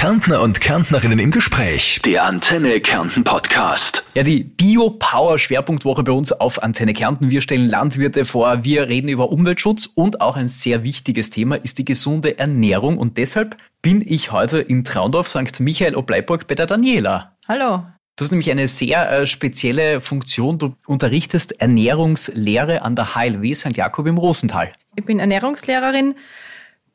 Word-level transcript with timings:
Kärntner 0.00 0.40
und 0.40 0.62
Kärntnerinnen 0.62 1.18
im 1.18 1.30
Gespräch. 1.30 2.00
Der 2.06 2.24
Antenne 2.24 2.80
Kärnten 2.80 3.22
Podcast. 3.22 4.02
Ja, 4.14 4.22
die 4.22 4.44
Bio-Power-Schwerpunktwoche 4.44 6.02
bei 6.02 6.12
uns 6.12 6.32
auf 6.32 6.62
Antenne 6.62 6.94
Kärnten. 6.94 7.28
Wir 7.28 7.42
stellen 7.42 7.68
Landwirte 7.68 8.24
vor, 8.24 8.64
wir 8.64 8.88
reden 8.88 9.10
über 9.10 9.30
Umweltschutz 9.30 9.84
und 9.94 10.22
auch 10.22 10.36
ein 10.36 10.48
sehr 10.48 10.84
wichtiges 10.84 11.28
Thema 11.28 11.56
ist 11.56 11.76
die 11.76 11.84
gesunde 11.84 12.38
Ernährung. 12.38 12.96
Und 12.96 13.18
deshalb 13.18 13.58
bin 13.82 14.00
ich 14.00 14.32
heute 14.32 14.60
in 14.60 14.84
Traundorf, 14.84 15.28
St. 15.28 15.60
Michael 15.60 15.94
Obleiburg 15.94 16.46
bei 16.46 16.54
der 16.54 16.64
Daniela. 16.64 17.36
Hallo. 17.46 17.84
Du 18.16 18.24
hast 18.24 18.30
nämlich 18.30 18.50
eine 18.50 18.68
sehr 18.68 19.12
äh, 19.12 19.26
spezielle 19.26 20.00
Funktion. 20.00 20.56
Du 20.56 20.76
unterrichtest 20.86 21.60
Ernährungslehre 21.60 22.80
an 22.80 22.96
der 22.96 23.14
HLW 23.14 23.52
St. 23.52 23.76
Jakob 23.76 24.06
im 24.06 24.16
Rosental. 24.16 24.72
Ich 24.96 25.04
bin 25.04 25.20
Ernährungslehrerin. 25.20 26.14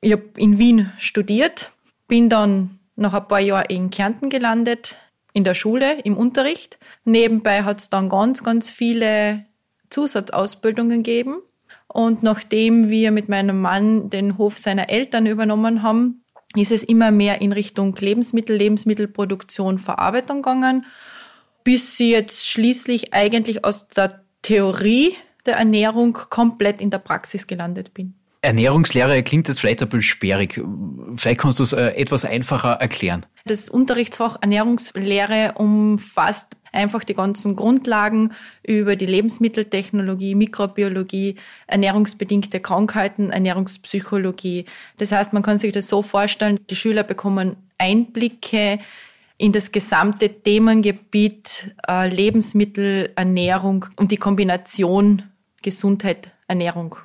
Ich 0.01 0.11
habe 0.11 0.23
in 0.37 0.57
Wien 0.57 0.91
studiert, 0.97 1.71
bin 2.07 2.29
dann 2.29 2.79
nach 2.95 3.13
ein 3.13 3.27
paar 3.27 3.39
Jahren 3.39 3.65
in 3.69 3.89
Kärnten 3.89 4.29
gelandet, 4.29 4.97
in 5.33 5.43
der 5.43 5.53
Schule, 5.53 5.99
im 6.01 6.15
Unterricht. 6.15 6.79
Nebenbei 7.03 7.63
hat 7.63 7.79
es 7.79 7.89
dann 7.89 8.09
ganz, 8.09 8.43
ganz 8.43 8.69
viele 8.69 9.45
Zusatzausbildungen 9.89 11.03
gegeben. 11.03 11.37
Und 11.87 12.23
nachdem 12.23 12.89
wir 12.89 13.11
mit 13.11 13.29
meinem 13.29 13.61
Mann 13.61 14.09
den 14.09 14.37
Hof 14.37 14.57
seiner 14.57 14.89
Eltern 14.89 15.25
übernommen 15.25 15.81
haben, 15.81 16.23
ist 16.55 16.71
es 16.71 16.83
immer 16.83 17.11
mehr 17.11 17.41
in 17.41 17.51
Richtung 17.51 17.95
Lebensmittel, 17.95 18.55
Lebensmittelproduktion, 18.55 19.79
Verarbeitung 19.79 20.41
gegangen, 20.41 20.85
bis 21.63 21.97
sie 21.97 22.11
jetzt 22.11 22.47
schließlich 22.47 23.13
eigentlich 23.13 23.65
aus 23.65 23.87
der 23.87 24.21
Theorie 24.41 25.15
der 25.45 25.57
Ernährung 25.57 26.13
komplett 26.13 26.81
in 26.81 26.89
der 26.89 26.99
Praxis 26.99 27.47
gelandet 27.47 27.93
bin. 27.93 28.15
Ernährungslehre 28.45 29.21
klingt 29.23 29.47
jetzt 29.47 29.59
vielleicht 29.59 29.81
ein 29.81 29.89
bisschen 29.89 30.01
sperrig. 30.01 30.61
Vielleicht 31.15 31.41
kannst 31.41 31.59
du 31.59 31.63
es 31.63 31.73
äh, 31.73 31.87
etwas 31.87 32.25
einfacher 32.25 32.73
erklären. 32.73 33.25
Das 33.45 33.69
Unterrichtsfach 33.69 34.37
Ernährungslehre 34.41 35.53
umfasst 35.55 36.55
einfach 36.75 37.03
die 37.03 37.13
ganzen 37.13 37.55
Grundlagen 37.55 38.33
über 38.63 38.95
die 38.95 39.05
Lebensmitteltechnologie, 39.05 40.35
Mikrobiologie, 40.35 41.35
ernährungsbedingte 41.67 42.59
Krankheiten, 42.59 43.31
Ernährungspsychologie. 43.31 44.65
Das 44.97 45.11
heißt, 45.11 45.33
man 45.33 45.41
kann 45.41 45.57
sich 45.57 45.73
das 45.73 45.87
so 45.87 46.01
vorstellen, 46.01 46.59
die 46.69 46.75
Schüler 46.75 47.03
bekommen 47.03 47.55
Einblicke 47.77 48.79
in 49.37 49.51
das 49.51 49.71
gesamte 49.71 50.29
Themengebiet 50.29 51.75
äh, 51.87 52.07
Lebensmittel, 52.07 53.11
Ernährung 53.15 53.85
und 53.95 54.11
die 54.11 54.17
Kombination 54.17 55.23
Gesundheit, 55.61 56.29
Ernährung, 56.47 56.95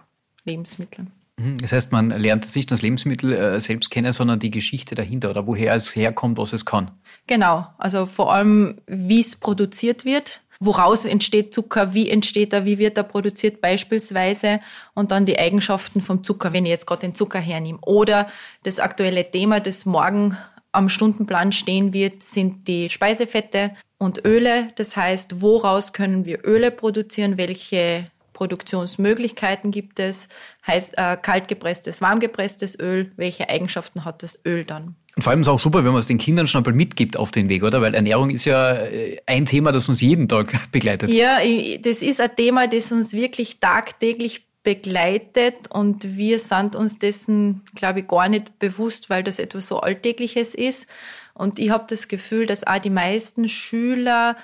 Lebensmittel. 0.45 1.07
Mhm. 1.41 1.57
Das 1.59 1.73
heißt, 1.73 1.91
man 1.91 2.11
lernt 2.11 2.55
nicht 2.55 2.71
das 2.71 2.83
Lebensmittel 2.83 3.33
äh, 3.33 3.61
selbst 3.61 3.91
kennen, 3.91 4.13
sondern 4.13 4.39
die 4.39 4.51
Geschichte 4.51 4.95
dahinter 4.95 5.31
oder 5.31 5.47
woher 5.47 5.75
es 5.75 5.97
herkommt, 5.97 6.39
was 6.39 6.53
es 6.53 6.65
kann. 6.65 6.91
Genau, 7.27 7.67
also 7.79 8.07
vor 8.07 8.33
allem, 8.33 8.81
wie 8.87 9.21
es 9.21 9.37
produziert 9.37 10.05
wird, 10.05 10.43
woraus 10.61 11.07
entsteht 11.07 11.55
Zucker, 11.55 11.95
wie 11.95 12.11
entsteht 12.11 12.53
er, 12.53 12.67
wie 12.67 12.79
wird 12.79 12.99
er 12.99 13.05
produziert 13.05 13.63
beispielsweise 13.63 14.61
und 14.95 15.11
dann 15.11 15.25
die 15.25 15.39
Eigenschaften 15.39 16.03
vom 16.03 16.23
Zucker, 16.23 16.53
wenn 16.53 16.67
ich 16.67 16.71
jetzt 16.71 16.87
gerade 16.87 17.01
den 17.01 17.15
Zucker 17.15 17.39
hernehme. 17.39 17.79
Oder 17.81 18.29
das 18.65 18.79
aktuelle 18.79 19.31
Thema, 19.31 19.61
das 19.61 19.87
morgen 19.87 20.37
am 20.73 20.89
Stundenplan 20.89 21.53
stehen 21.53 21.93
wird, 21.93 22.23
sind 22.23 22.69
die 22.69 22.91
Speisefette 22.91 23.73
und 23.99 24.25
Öle. 24.25 24.69
Das 24.77 24.97
heißt, 24.97 25.41
woraus 25.41 25.93
können 25.93 26.27
wir 26.27 26.47
Öle 26.47 26.71
produzieren, 26.71 27.39
welche 27.39 28.11
Produktionsmöglichkeiten 28.41 29.71
gibt 29.71 30.01
es? 30.01 30.27
Heißt 30.67 30.95
äh, 30.97 31.19
kaltgepresstes, 31.21 32.01
warmgepresstes 32.01 32.81
Öl? 32.81 33.13
Welche 33.17 33.51
Eigenschaften 33.51 34.07
hat 34.07 34.23
das 34.23 34.41
Öl 34.47 34.65
dann? 34.65 34.95
Und 35.15 35.23
vor 35.23 35.33
allem 35.33 35.43
ist 35.43 35.49
es 35.49 35.53
auch 35.53 35.59
super, 35.59 35.85
wenn 35.85 35.93
man 35.93 35.99
es 35.99 36.07
den 36.07 36.17
Kindern 36.17 36.47
schon 36.47 36.61
einmal 36.61 36.73
mitgibt 36.73 37.19
auf 37.19 37.33
den 37.33 37.51
Weg, 37.51 37.63
oder? 37.63 37.83
Weil 37.83 37.95
Ernährung 37.95 38.31
ist 38.31 38.47
ja 38.47 38.73
äh, 38.73 39.19
ein 39.27 39.45
Thema, 39.45 39.73
das 39.73 39.91
uns 39.91 40.01
jeden 40.01 40.27
Tag 40.27 40.55
begleitet. 40.73 41.13
Ja, 41.13 41.37
das 41.83 42.01
ist 42.01 42.19
ein 42.19 42.35
Thema, 42.35 42.67
das 42.67 42.91
uns 42.93 43.13
wirklich 43.13 43.61
tagtäglich 43.61 44.47
begleitet 44.63 45.71
und 45.71 46.17
wir 46.17 46.39
sind 46.39 46.77
uns 46.77 46.99
dessen, 46.99 47.63
glaube 47.75 48.01
ich, 48.01 48.09
gar 48.09 48.31
nicht 48.31 48.59
bewusst, 48.59 49.11
weil 49.11 49.23
das 49.23 49.39
etwas 49.39 49.67
so 49.67 49.81
Alltägliches 49.81 50.55
ist. 50.55 50.87
Und 51.35 51.59
ich 51.59 51.69
habe 51.71 51.85
das 51.89 52.09
Gefühl, 52.09 52.47
dass 52.47 52.67
auch 52.67 52.79
die 52.79 52.91
meisten 52.91 53.49
Schüler 53.49 54.37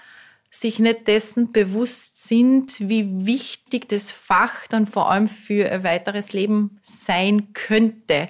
sich 0.50 0.78
nicht 0.78 1.06
dessen 1.06 1.50
bewusst 1.50 2.26
sind, 2.26 2.88
wie 2.88 3.26
wichtig 3.26 3.88
das 3.88 4.12
Fach 4.12 4.66
dann 4.68 4.86
vor 4.86 5.10
allem 5.10 5.28
für 5.28 5.70
ein 5.70 5.84
weiteres 5.84 6.32
Leben 6.32 6.78
sein 6.82 7.52
könnte. 7.52 8.28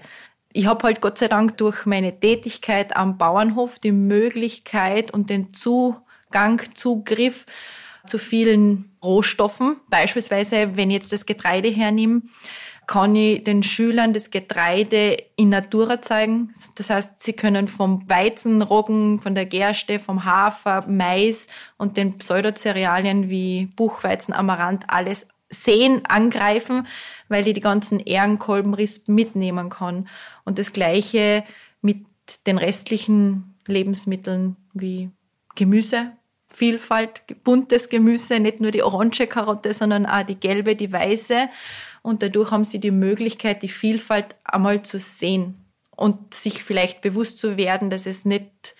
Ich 0.53 0.67
habe 0.67 0.85
halt 0.85 1.01
Gott 1.01 1.19
sei 1.19 1.29
Dank 1.29 1.59
durch 1.59 1.87
meine 1.87 2.19
Tätigkeit 2.19 2.97
am 2.97 3.19
Bauernhof 3.19 3.79
die 3.79 3.93
Möglichkeit 3.93 5.13
und 5.13 5.31
den 5.31 5.53
Zugang, 5.53 6.63
Zugriff 6.75 7.45
zu 8.07 8.19
vielen 8.19 8.97
Rohstoffen. 9.03 9.77
Beispielsweise, 9.91 10.77
wenn 10.77 10.91
ich 10.91 10.95
jetzt 10.95 11.13
das 11.13 11.27
Getreide 11.27 11.69
hernehme, 11.69 12.23
kann 12.87 13.17
ich 13.17 13.43
den 13.43 13.65
Schülern 13.65 14.13
das 14.13 14.31
Getreide 14.31 15.17
in 15.35 15.49
Natura 15.49 16.01
zeigen. 16.03 16.53
Das 16.77 16.89
heißt, 16.89 17.21
sie 17.21 17.33
können 17.33 17.67
vom 17.67 18.09
Weizen, 18.09 18.63
Roggen, 18.63 19.19
von 19.19 19.35
der 19.35 19.47
Gerste, 19.47 19.99
vom 19.99 20.25
Hafer, 20.25 20.85
Mais 20.89 21.49
und 21.79 21.97
den 21.97 22.19
Pseudocerealien 22.19 23.29
wie 23.29 23.67
Buchweizen, 23.75 24.33
Amaranth 24.33 24.85
alles 24.89 25.27
sehen, 25.49 26.05
angreifen, 26.07 26.87
weil 27.29 27.47
ich 27.47 27.55
die 27.55 27.61
ganzen 27.61 28.01
Ehrenkolbenrispen 28.01 29.15
mitnehmen 29.15 29.69
kann. 29.69 30.09
Und 30.45 30.59
das 30.59 30.73
Gleiche 30.73 31.45
mit 31.81 32.07
den 32.47 32.59
restlichen 32.59 33.57
Lebensmitteln 33.67 34.57
wie 34.75 35.11
Gemüse, 35.57 36.13
Vielfalt, 36.53 37.23
buntes 37.43 37.89
Gemüse, 37.89 38.41
nicht 38.41 38.61
nur 38.61 38.71
die 38.71 38.83
orange 38.83 39.27
Karotte, 39.27 39.75
sondern 39.75 40.07
auch 40.07 40.23
die 40.23 40.37
gelbe, 40.37 40.77
die 40.77 40.93
weiße. 40.93 41.49
Und 42.07 42.23
dadurch 42.23 42.53
haben 42.53 42.63
sie 42.63 42.79
die 42.79 42.93
Möglichkeit, 42.93 43.65
die 43.65 43.69
Vielfalt 43.69 44.37
einmal 44.45 44.83
zu 44.83 44.97
sehen 44.97 45.57
und 45.91 46.35
sich 46.35 46.63
vielleicht 46.63 47.01
bewusst 47.01 47.37
zu 47.39 47.57
werden, 47.57 47.91
dass 47.91 48.07
es 48.07 48.25
nicht 48.25 48.77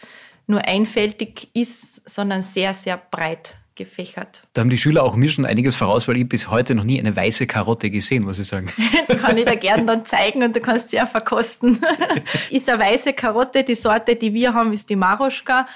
nur 0.47 0.65
einfältig 0.65 1.51
ist, 1.53 2.09
sondern 2.09 2.43
sehr, 2.43 2.73
sehr 2.73 2.97
breit 2.97 3.57
gefächert. 3.75 4.45
Da 4.53 4.61
haben 4.61 4.71
die 4.71 4.79
Schüler 4.79 5.03
auch 5.03 5.17
mir 5.17 5.29
schon 5.29 5.45
einiges 5.45 5.75
voraus, 5.75 6.07
weil 6.07 6.19
ich 6.19 6.29
bis 6.29 6.53
heute 6.53 6.77
noch 6.77 6.85
nie 6.85 7.01
eine 7.01 7.17
weiße 7.17 7.49
Karotte 7.49 7.91
gesehen, 7.91 8.23
muss 8.23 8.39
ich 8.39 8.47
sagen. 8.47 8.71
kann 9.21 9.37
ich 9.37 9.45
dir 9.45 9.57
gerne 9.57 9.87
dann 9.87 10.07
zeigen 10.07 10.45
und 10.45 10.55
du 10.55 10.61
kannst 10.61 10.91
sie 10.91 11.01
auch 11.01 11.09
verkosten. 11.09 11.81
ist 12.51 12.71
eine 12.71 12.79
weiße 12.79 13.13
Karotte, 13.13 13.65
die 13.65 13.75
Sorte, 13.75 14.15
die 14.15 14.33
wir 14.35 14.55
haben, 14.55 14.73
ist 14.73 14.89
die 14.89 14.95
Maroschka. 14.95 15.67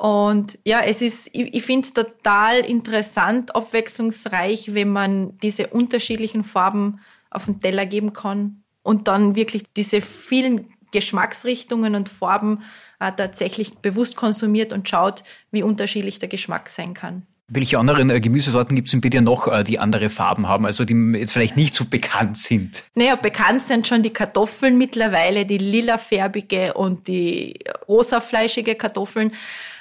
Und 0.00 0.58
ja, 0.64 0.80
es 0.80 1.02
ist, 1.02 1.28
ich, 1.34 1.54
ich 1.54 1.62
finde 1.62 1.84
es 1.84 1.92
total 1.92 2.60
interessant, 2.60 3.54
abwechslungsreich, 3.54 4.72
wenn 4.72 4.88
man 4.88 5.36
diese 5.40 5.66
unterschiedlichen 5.66 6.42
Farben 6.42 7.00
auf 7.28 7.44
den 7.44 7.60
Teller 7.60 7.84
geben 7.84 8.14
kann 8.14 8.62
und 8.82 9.08
dann 9.08 9.34
wirklich 9.34 9.64
diese 9.76 10.00
vielen 10.00 10.72
Geschmacksrichtungen 10.90 11.94
und 11.94 12.08
Farben 12.08 12.62
äh, 12.98 13.12
tatsächlich 13.12 13.76
bewusst 13.80 14.16
konsumiert 14.16 14.72
und 14.72 14.88
schaut, 14.88 15.22
wie 15.50 15.62
unterschiedlich 15.62 16.18
der 16.18 16.30
Geschmack 16.30 16.70
sein 16.70 16.94
kann. 16.94 17.26
Welche 17.52 17.78
anderen 17.80 18.10
äh, 18.10 18.20
Gemüsesorten 18.20 18.76
gibt 18.76 18.86
es 18.86 18.94
in 18.94 19.00
Bitte 19.00 19.20
noch, 19.20 19.48
äh, 19.48 19.64
die 19.64 19.80
andere 19.80 20.08
Farben 20.08 20.46
haben, 20.46 20.64
also 20.64 20.84
die 20.84 20.94
jetzt 21.18 21.32
vielleicht 21.32 21.56
nicht 21.56 21.74
so 21.74 21.84
bekannt 21.84 22.38
sind? 22.38 22.84
Naja, 22.94 23.16
bekannt 23.16 23.62
sind 23.62 23.88
schon 23.88 24.04
die 24.04 24.12
Kartoffeln 24.12 24.78
mittlerweile, 24.78 25.44
die 25.44 25.58
lilafärbige 25.58 26.74
und 26.74 27.08
die 27.08 27.58
rosafleischige 27.88 28.76
Kartoffeln. 28.76 29.32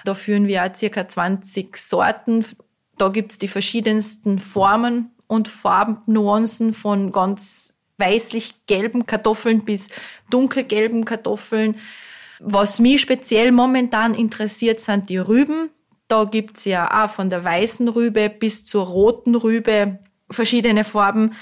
Da 0.04 0.16
führen 0.16 0.48
wir 0.48 0.66
auch 0.66 0.76
circa 0.76 1.08
20 1.08 1.78
Sorten. 1.78 2.44
Da 2.98 3.10
gibt's 3.10 3.38
die 3.38 3.48
verschiedensten 3.48 4.40
Formen 4.40 5.12
und 5.28 5.48
Farbnuancen 5.48 6.74
von 6.74 7.12
ganz 7.12 7.76
weißlich-gelben 7.98 9.06
Kartoffeln 9.06 9.64
bis 9.64 9.90
dunkelgelben 10.32 11.06
Kartoffeln. 11.06 11.76
Was 12.40 12.80
mich 12.80 13.02
speziell 13.02 13.52
momentan 13.52 14.16
interessiert, 14.16 14.80
sind 14.80 15.10
die 15.10 15.18
Rüben. 15.18 15.70
Da 16.10 16.26
gibt's 16.26 16.66
ja 16.66 17.06
auch 17.06 17.10
von 17.10 17.30
der 17.30 17.46
weißen 17.46 17.88
Rübe 17.88 18.30
bis 18.30 18.66
zur 18.66 18.88
roten 18.88 19.36
Rübe 19.36 20.00
verschiedene 20.30 20.84
Farben. 20.84 21.36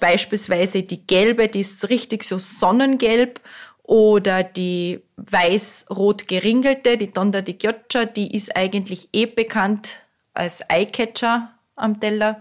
Beispielsweise 0.00 0.82
die 0.82 1.06
gelbe, 1.06 1.48
die 1.48 1.60
ist 1.60 1.88
richtig 1.90 2.24
so 2.24 2.38
sonnengelb 2.38 3.40
oder 3.82 4.42
die 4.42 5.02
weiß-rot 5.16 6.28
geringelte, 6.28 6.96
die 6.96 7.12
Tonda 7.12 7.42
di 7.42 7.58
Chioccia, 7.58 8.06
die 8.06 8.34
ist 8.34 8.56
eigentlich 8.56 9.10
eh 9.12 9.26
bekannt 9.26 9.98
als 10.34 10.62
Eyecatcher 10.68 11.52
am 11.76 12.00
Teller. 12.00 12.40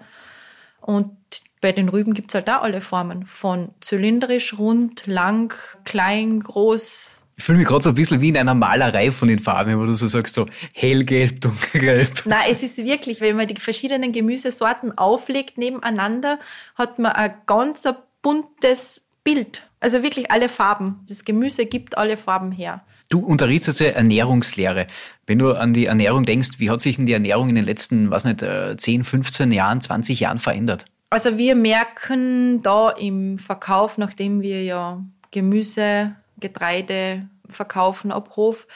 Und 0.82 1.12
bei 1.60 1.74
den 1.74 1.90
Rüben 1.90 2.14
gibt's 2.14 2.36
halt 2.36 2.50
auch 2.50 2.62
alle 2.62 2.80
Formen. 2.80 3.26
Von 3.26 3.74
zylindrisch, 3.82 4.58
rund, 4.58 5.08
lang, 5.08 5.54
klein, 5.84 6.40
groß. 6.40 7.22
Ich 7.38 7.44
fühle 7.44 7.58
mich 7.58 7.68
gerade 7.68 7.84
so 7.84 7.90
ein 7.90 7.96
bisschen 7.96 8.22
wie 8.22 8.30
in 8.30 8.38
einer 8.38 8.54
Malerei 8.54 9.12
von 9.12 9.28
den 9.28 9.40
Farben, 9.40 9.78
wo 9.78 9.86
du 9.86 9.94
so 9.94 10.08
sagst, 10.08 10.36
so 10.36 10.46
hellgelb, 10.74 11.42
dunkelgelb. 11.42 12.26
Nein, 12.26 12.50
es 12.50 12.64
ist 12.64 12.78
wirklich, 12.78 13.20
wenn 13.22 13.36
man 13.36 13.48
die 13.48 13.60
verschiedenen 13.60 14.12
Gemüsesorten 14.12 14.98
auflegt 14.98 15.58
nebeneinander, 15.58 16.40
hat 16.76 16.98
man 17.00 17.12
ein 17.12 17.34
ganz 17.46 17.84
buntes 18.22 19.06
Bild. 19.24 19.68
Also 19.82 20.02
wirklich 20.02 20.32
alle 20.32 20.50
Farben. 20.50 21.02
Das 21.10 21.26
Gemüse 21.26 21.66
gibt 21.66 21.98
alle 21.98 22.16
Farben 22.16 22.52
her. 22.52 22.86
Du 23.10 23.20
unterrichtest 23.20 23.80
ja 23.82 23.88
Ernährungslehre. 23.88 24.88
Wenn 25.28 25.40
du 25.40 25.52
an 25.52 25.74
die 25.74 25.86
Ernährung 25.86 26.26
denkst, 26.26 26.60
wie 26.60 26.70
hat 26.70 26.80
sich 26.80 26.96
denn 26.96 27.06
die 27.06 27.14
Ernährung 27.14 27.50
in 27.50 27.56
den 27.56 27.66
letzten, 27.66 28.12
was 28.12 28.24
nicht, 28.24 28.40
10, 28.78 29.04
15 29.04 29.52
Jahren, 29.52 29.82
20 29.82 30.20
Jahren 30.20 30.40
verändert? 30.40 30.86
Also 31.10 31.38
wir 31.38 31.56
merken 31.56 32.62
da 32.64 32.90
im 32.90 33.38
Verkauf, 33.38 33.98
nachdem 33.98 34.42
wir 34.42 34.64
ja 34.64 35.04
Gemüse, 35.32 36.16
Getreide 36.40 37.30
verkaufen 37.50 38.12
ab 38.12 38.36
Hof, 38.36 38.68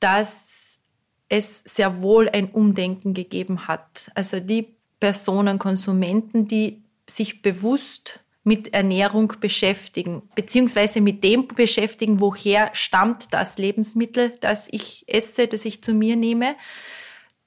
dass 0.00 0.80
es 1.28 1.62
sehr 1.64 2.02
wohl 2.02 2.28
ein 2.28 2.50
Umdenken 2.50 3.14
gegeben 3.14 3.66
hat. 3.66 4.10
Also 4.14 4.40
die 4.40 4.76
Personen, 5.00 5.58
Konsumenten, 5.58 6.46
die 6.46 6.82
sich 7.06 7.42
bewusst 7.42 8.20
mit 8.44 8.74
Ernährung 8.74 9.32
beschäftigen, 9.40 10.22
beziehungsweise 10.36 11.00
mit 11.00 11.24
dem 11.24 11.48
beschäftigen, 11.48 12.20
woher 12.20 12.70
stammt 12.74 13.32
das 13.34 13.58
Lebensmittel, 13.58 14.34
das 14.40 14.68
ich 14.70 15.04
esse, 15.08 15.48
das 15.48 15.64
ich 15.64 15.82
zu 15.82 15.92
mir 15.92 16.14
nehme. 16.14 16.54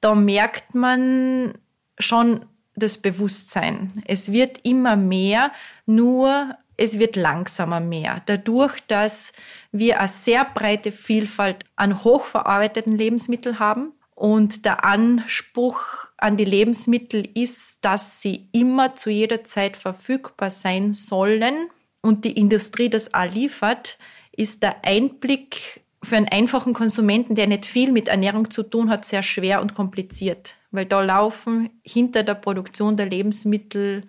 Da 0.01 0.13
merkt 0.13 0.75
man 0.75 1.53
schon 1.97 2.45
das 2.75 2.97
Bewusstsein. 2.97 4.03
Es 4.05 4.31
wird 4.33 4.59
immer 4.63 4.97
mehr, 4.97 5.51
nur 5.85 6.55
es 6.79 6.97
wird 6.97 7.17
langsamer 7.17 7.81
mehr. 7.81 8.21
Dadurch, 8.25 8.79
dass 8.87 9.33
wir 9.71 9.99
eine 9.99 10.07
sehr 10.07 10.45
breite 10.45 10.91
Vielfalt 10.91 11.65
an 11.75 12.03
hochverarbeiteten 12.03 12.97
Lebensmitteln 12.97 13.59
haben 13.59 13.91
und 14.15 14.63
der 14.63 14.85
Anspruch 14.85 15.81
an 16.17 16.37
die 16.37 16.45
Lebensmittel 16.45 17.27
ist, 17.35 17.79
dass 17.83 18.21
sie 18.21 18.47
immer 18.53 18.95
zu 18.95 19.09
jeder 19.09 19.43
Zeit 19.43 19.75
verfügbar 19.75 20.49
sein 20.49 20.93
sollen 20.93 21.67
und 22.01 22.23
die 22.23 22.37
Industrie 22.37 22.89
das 22.89 23.13
auch 23.13 23.29
liefert, 23.29 23.97
ist 24.31 24.63
der 24.63 24.85
Einblick 24.85 25.81
für 26.01 26.15
einen 26.15 26.29
einfachen 26.29 26.73
Konsumenten, 26.73 27.35
der 27.35 27.47
nicht 27.47 27.65
viel 27.65 27.91
mit 27.91 28.07
Ernährung 28.07 28.51
zu 28.51 28.63
tun 28.63 28.89
hat, 28.89 29.03
sehr 29.03 29.21
schwer 29.21 29.61
und 29.61 29.75
kompliziert, 29.75 30.55
weil 30.71 30.85
da 30.85 31.01
laufen 31.01 31.69
hinter 31.83 32.23
der 32.23 32.35
Produktion 32.35 32.95
der 32.95 33.07
Lebensmittel 33.07 34.05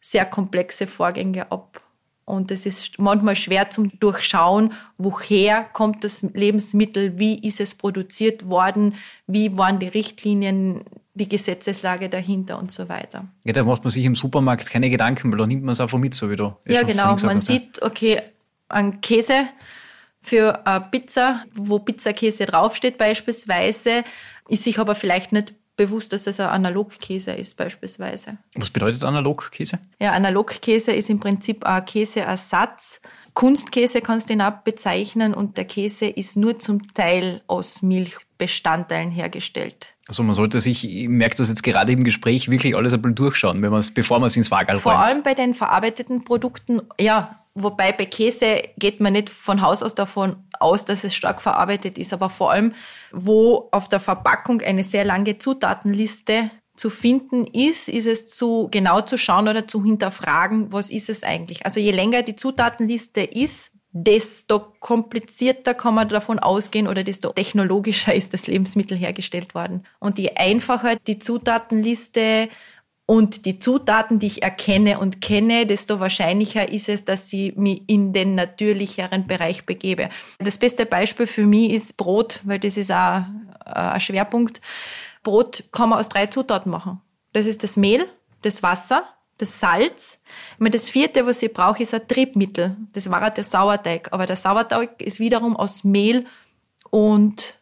sehr 0.00 0.24
komplexe 0.24 0.86
Vorgänge 0.86 1.50
ab. 1.50 1.82
Und 2.24 2.52
es 2.52 2.64
ist 2.64 2.98
manchmal 2.98 3.34
schwer 3.34 3.70
zum 3.70 3.98
Durchschauen, 3.98 4.72
woher 4.98 5.64
kommt 5.64 6.04
das 6.04 6.22
Lebensmittel, 6.22 7.18
wie 7.18 7.38
ist 7.46 7.60
es 7.60 7.74
produziert 7.74 8.48
worden, 8.48 8.94
wie 9.26 9.56
waren 9.56 9.80
die 9.80 9.88
Richtlinien, 9.88 10.84
die 11.14 11.28
Gesetzeslage 11.28 12.08
dahinter 12.08 12.58
und 12.58 12.70
so 12.70 12.88
weiter. 12.88 13.26
Ja, 13.42 13.52
da 13.52 13.64
macht 13.64 13.82
man 13.82 13.90
sich 13.90 14.04
im 14.04 14.14
Supermarkt 14.14 14.70
keine 14.70 14.90
Gedanken, 14.90 15.32
weil 15.32 15.38
da 15.38 15.46
nimmt 15.46 15.64
man 15.64 15.72
es 15.72 15.80
einfach 15.80 15.98
mit, 15.98 16.14
so 16.14 16.30
wie 16.30 16.36
du. 16.36 16.54
Ja, 16.66 16.84
genau. 16.84 17.16
Man 17.24 17.40
sieht, 17.40 17.82
okay, 17.82 18.22
ein 18.68 19.00
Käse 19.00 19.48
für 20.22 20.66
eine 20.66 20.86
Pizza, 20.90 21.44
wo 21.54 21.80
Pizzakäse 21.80 22.46
draufsteht 22.46 22.96
beispielsweise, 22.96 24.04
ist 24.48 24.64
sich 24.64 24.78
aber 24.78 24.94
vielleicht 24.94 25.32
nicht 25.32 25.54
bewusst, 25.80 26.12
dass 26.12 26.26
es 26.26 26.38
ein 26.38 26.48
Analogkäse 26.48 27.30
ist 27.30 27.56
beispielsweise. 27.56 28.36
Was 28.54 28.68
bedeutet 28.68 29.02
Analogkäse? 29.02 29.78
Ja, 29.98 30.12
Analogkäse 30.12 30.92
ist 30.92 31.08
im 31.08 31.20
Prinzip 31.20 31.64
ein 31.64 31.86
Käseersatz. 31.86 33.00
Kunstkäse 33.32 34.02
kannst 34.02 34.28
du 34.28 34.34
ihn 34.34 34.42
auch 34.42 34.58
bezeichnen 34.58 35.32
und 35.32 35.56
der 35.56 35.64
Käse 35.64 36.06
ist 36.06 36.36
nur 36.36 36.58
zum 36.58 36.92
Teil 36.92 37.40
aus 37.46 37.80
Milchbestandteilen 37.80 39.10
hergestellt. 39.10 39.94
Also 40.06 40.22
man 40.22 40.34
sollte 40.34 40.60
sich, 40.60 40.86
ich 40.86 41.08
merke 41.08 41.36
das 41.36 41.48
jetzt 41.48 41.62
gerade 41.62 41.92
im 41.92 42.04
Gespräch, 42.04 42.50
wirklich 42.50 42.76
alles 42.76 42.92
ein 42.92 43.00
bisschen 43.00 43.14
durchschauen, 43.14 43.62
wenn 43.62 43.70
man 43.70 43.82
bevor 43.94 44.18
man 44.18 44.26
es 44.26 44.36
ins 44.36 44.50
Wagen 44.50 44.78
Vor 44.80 44.98
allem 44.98 45.22
bei 45.22 45.32
den 45.32 45.54
verarbeiteten 45.54 46.24
Produkten, 46.24 46.82
ja, 47.00 47.40
wobei 47.62 47.92
bei 47.92 48.06
Käse 48.06 48.62
geht 48.78 49.00
man 49.00 49.12
nicht 49.12 49.30
von 49.30 49.62
Haus 49.62 49.82
aus 49.82 49.94
davon 49.94 50.36
aus, 50.58 50.84
dass 50.84 51.04
es 51.04 51.14
stark 51.14 51.40
verarbeitet 51.40 51.98
ist, 51.98 52.12
aber 52.12 52.28
vor 52.28 52.52
allem, 52.52 52.74
wo 53.12 53.68
auf 53.72 53.88
der 53.88 54.00
Verpackung 54.00 54.60
eine 54.60 54.84
sehr 54.84 55.04
lange 55.04 55.38
Zutatenliste 55.38 56.50
zu 56.76 56.90
finden 56.90 57.44
ist, 57.44 57.88
ist 57.88 58.06
es 58.06 58.28
zu 58.28 58.68
genau 58.70 59.02
zu 59.02 59.18
schauen 59.18 59.48
oder 59.48 59.68
zu 59.68 59.84
hinterfragen, 59.84 60.72
was 60.72 60.90
ist 60.90 61.10
es 61.10 61.22
eigentlich. 61.22 61.64
Also 61.64 61.78
je 61.78 61.90
länger 61.90 62.22
die 62.22 62.36
Zutatenliste 62.36 63.20
ist, 63.20 63.70
desto 63.92 64.60
komplizierter 64.78 65.74
kann 65.74 65.94
man 65.94 66.08
davon 66.08 66.38
ausgehen 66.38 66.86
oder 66.86 67.02
desto 67.02 67.32
technologischer 67.32 68.14
ist 68.20 68.32
das 68.32 68.46
Lebensmittel 68.46 68.96
hergestellt 68.96 69.54
worden. 69.54 69.84
Und 69.98 70.18
je 70.18 70.30
einfacher 70.36 70.96
die 70.96 71.18
Zutatenliste 71.18 72.48
und 73.10 73.44
die 73.44 73.58
Zutaten, 73.58 74.20
die 74.20 74.28
ich 74.28 74.44
erkenne 74.44 75.00
und 75.00 75.20
kenne, 75.20 75.66
desto 75.66 75.98
wahrscheinlicher 75.98 76.68
ist 76.70 76.88
es, 76.88 77.04
dass 77.04 77.28
sie 77.28 77.52
mich 77.56 77.82
in 77.88 78.12
den 78.12 78.36
natürlicheren 78.36 79.26
Bereich 79.26 79.66
begebe. 79.66 80.10
Das 80.38 80.58
beste 80.58 80.86
Beispiel 80.86 81.26
für 81.26 81.44
mich 81.44 81.72
ist 81.72 81.96
Brot, 81.96 82.38
weil 82.44 82.60
das 82.60 82.76
ist 82.76 82.92
auch 82.92 83.24
äh, 83.66 83.72
ein 83.72 84.00
Schwerpunkt. 84.00 84.60
Brot 85.24 85.64
kann 85.72 85.88
man 85.88 85.98
aus 85.98 86.08
drei 86.08 86.26
Zutaten 86.26 86.70
machen. 86.70 87.00
Das 87.32 87.46
ist 87.46 87.64
das 87.64 87.76
Mehl, 87.76 88.06
das 88.42 88.62
Wasser 88.62 89.02
das 89.38 89.58
Salz. 89.58 90.20
Ich 90.52 90.60
meine, 90.60 90.72
das 90.72 90.90
vierte, 90.90 91.24
was 91.24 91.42
ich 91.42 91.52
brauche, 91.52 91.82
ist 91.82 91.94
ein 91.94 92.06
Triebmittel. 92.06 92.76
Das 92.92 93.10
war 93.10 93.30
der 93.30 93.42
Sauerteig. 93.42 94.12
Aber 94.12 94.26
der 94.26 94.36
Sauerteig 94.36 95.00
ist 95.02 95.18
wiederum 95.18 95.56
aus 95.56 95.82
Mehl 95.82 96.26
und 96.90 97.58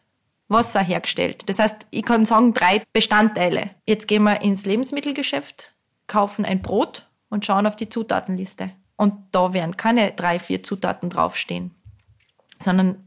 Wasser 0.49 0.81
hergestellt. 0.81 1.47
Das 1.47 1.59
heißt, 1.59 1.87
ich 1.91 2.03
kann 2.03 2.25
sagen, 2.25 2.53
drei 2.53 2.83
Bestandteile. 2.91 3.69
Jetzt 3.87 4.07
gehen 4.07 4.23
wir 4.23 4.41
ins 4.41 4.65
Lebensmittelgeschäft, 4.65 5.73
kaufen 6.07 6.43
ein 6.43 6.61
Brot 6.61 7.07
und 7.29 7.45
schauen 7.45 7.67
auf 7.67 7.75
die 7.75 7.89
Zutatenliste. 7.89 8.71
Und 8.97 9.13
da 9.31 9.53
werden 9.53 9.77
keine 9.77 10.11
drei, 10.11 10.39
vier 10.39 10.61
Zutaten 10.61 11.09
draufstehen, 11.09 11.71
sondern 12.59 13.03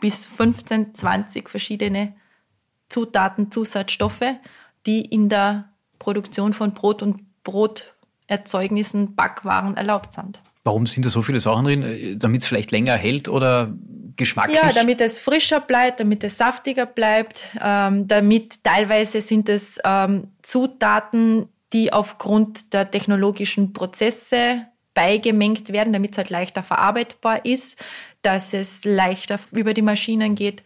bis 0.00 0.24
15, 0.24 0.94
20 0.94 1.50
verschiedene 1.50 2.14
Zutaten, 2.88 3.50
Zusatzstoffe, 3.50 4.24
die 4.86 5.02
in 5.02 5.28
der 5.28 5.68
Produktion 5.98 6.52
von 6.52 6.72
Brot 6.72 7.02
und 7.02 7.42
Brot 7.42 7.94
Erzeugnissen, 8.28 9.14
Backwaren 9.14 9.76
erlaubt 9.76 10.12
sind. 10.12 10.40
Warum 10.64 10.86
sind 10.86 11.06
da 11.06 11.10
so 11.10 11.22
viele 11.22 11.38
Sachen 11.38 11.64
drin? 11.64 12.18
Damit 12.18 12.42
es 12.42 12.48
vielleicht 12.48 12.72
länger 12.72 12.96
hält 12.96 13.28
oder 13.28 13.72
geschmacklich? 14.16 14.58
Ja, 14.60 14.72
damit 14.72 15.00
es 15.00 15.18
frischer 15.18 15.60
bleibt, 15.60 16.00
damit 16.00 16.24
es 16.24 16.38
saftiger 16.38 16.86
bleibt, 16.86 17.44
ähm, 17.62 18.08
damit 18.08 18.62
teilweise 18.64 19.20
sind 19.20 19.48
es 19.48 19.78
ähm, 19.84 20.32
Zutaten, 20.42 21.48
die 21.72 21.92
aufgrund 21.92 22.72
der 22.72 22.90
technologischen 22.90 23.72
Prozesse 23.72 24.66
beigemengt 24.94 25.72
werden, 25.72 25.92
damit 25.92 26.12
es 26.12 26.18
halt 26.18 26.30
leichter 26.30 26.62
verarbeitbar 26.62 27.44
ist, 27.44 27.84
dass 28.22 28.54
es 28.54 28.84
leichter 28.84 29.38
über 29.52 29.74
die 29.74 29.82
Maschinen 29.82 30.34
geht. 30.34 30.62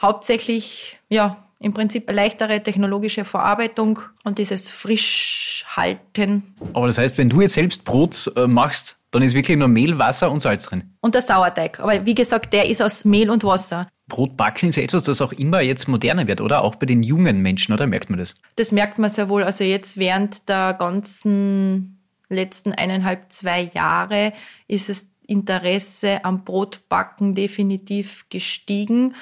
Hauptsächlich, 0.00 0.98
ja, 1.08 1.47
im 1.60 1.74
Prinzip 1.74 2.08
eine 2.08 2.16
leichtere 2.16 2.62
technologische 2.62 3.24
Verarbeitung 3.24 4.00
und 4.24 4.38
dieses 4.38 4.70
Frischhalten. 4.70 6.54
Aber 6.72 6.86
das 6.86 6.98
heißt, 6.98 7.18
wenn 7.18 7.28
du 7.28 7.40
jetzt 7.40 7.54
selbst 7.54 7.84
Brot 7.84 8.30
äh, 8.36 8.46
machst, 8.46 9.00
dann 9.10 9.22
ist 9.22 9.34
wirklich 9.34 9.56
nur 9.56 9.68
Mehl, 9.68 9.98
Wasser 9.98 10.30
und 10.30 10.40
Salz 10.40 10.66
drin. 10.66 10.92
Und 11.00 11.14
der 11.14 11.22
Sauerteig. 11.22 11.80
Aber 11.80 12.04
wie 12.04 12.14
gesagt, 12.14 12.52
der 12.52 12.68
ist 12.68 12.82
aus 12.82 13.04
Mehl 13.04 13.30
und 13.30 13.42
Wasser. 13.42 13.88
Brotbacken 14.08 14.68
ist 14.68 14.76
ja 14.76 14.82
etwas, 14.82 15.02
das 15.02 15.20
auch 15.20 15.32
immer 15.32 15.60
jetzt 15.60 15.88
moderner 15.88 16.26
wird, 16.26 16.40
oder? 16.40 16.62
Auch 16.62 16.76
bei 16.76 16.86
den 16.86 17.02
jungen 17.02 17.42
Menschen, 17.42 17.72
oder? 17.72 17.86
Merkt 17.86 18.10
man 18.10 18.18
das? 18.18 18.36
Das 18.56 18.72
merkt 18.72 18.98
man 18.98 19.10
sehr 19.10 19.28
wohl. 19.28 19.42
Also 19.42 19.64
jetzt 19.64 19.98
während 19.98 20.48
der 20.48 20.74
ganzen 20.74 21.98
letzten 22.28 22.72
eineinhalb, 22.72 23.32
zwei 23.32 23.70
Jahre 23.74 24.32
ist 24.66 24.88
das 24.88 25.06
Interesse 25.26 26.24
am 26.24 26.44
Brotbacken 26.44 27.34
definitiv 27.34 28.26
gestiegen 28.30 29.14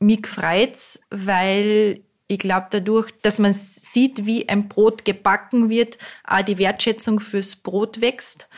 mich 0.00 0.26
freut's, 0.26 1.00
weil 1.10 2.00
ich 2.26 2.38
glaube, 2.38 2.68
dadurch, 2.70 3.10
dass 3.22 3.38
man 3.38 3.52
sieht, 3.52 4.24
wie 4.24 4.48
ein 4.48 4.68
Brot 4.68 5.04
gebacken 5.04 5.68
wird, 5.68 5.98
auch 6.24 6.42
die 6.42 6.58
Wertschätzung 6.58 7.20
fürs 7.20 7.56
Brot 7.56 8.00
wächst. 8.00 8.48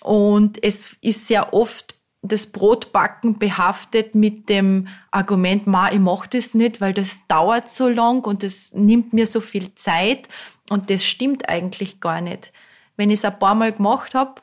Und 0.00 0.62
es 0.62 0.96
ist 1.02 1.26
sehr 1.26 1.52
oft 1.52 1.94
das 2.22 2.46
Brotbacken 2.46 3.38
behaftet 3.38 4.14
mit 4.14 4.48
dem 4.48 4.88
Argument, 5.10 5.66
ma, 5.66 5.90
ich 5.90 5.98
mach 5.98 6.26
das 6.26 6.54
nicht, 6.54 6.80
weil 6.80 6.92
das 6.92 7.26
dauert 7.28 7.68
so 7.68 7.88
lang 7.88 8.24
und 8.26 8.42
das 8.42 8.74
nimmt 8.74 9.12
mir 9.12 9.26
so 9.26 9.40
viel 9.40 9.74
Zeit. 9.74 10.28
Und 10.68 10.90
das 10.90 11.04
stimmt 11.04 11.48
eigentlich 11.48 12.00
gar 12.00 12.20
nicht. 12.20 12.52
Wenn 12.96 13.10
ich 13.10 13.20
es 13.20 13.24
ein 13.24 13.38
paar 13.38 13.54
Mal 13.54 13.72
gemacht 13.72 14.14
habe, 14.14 14.42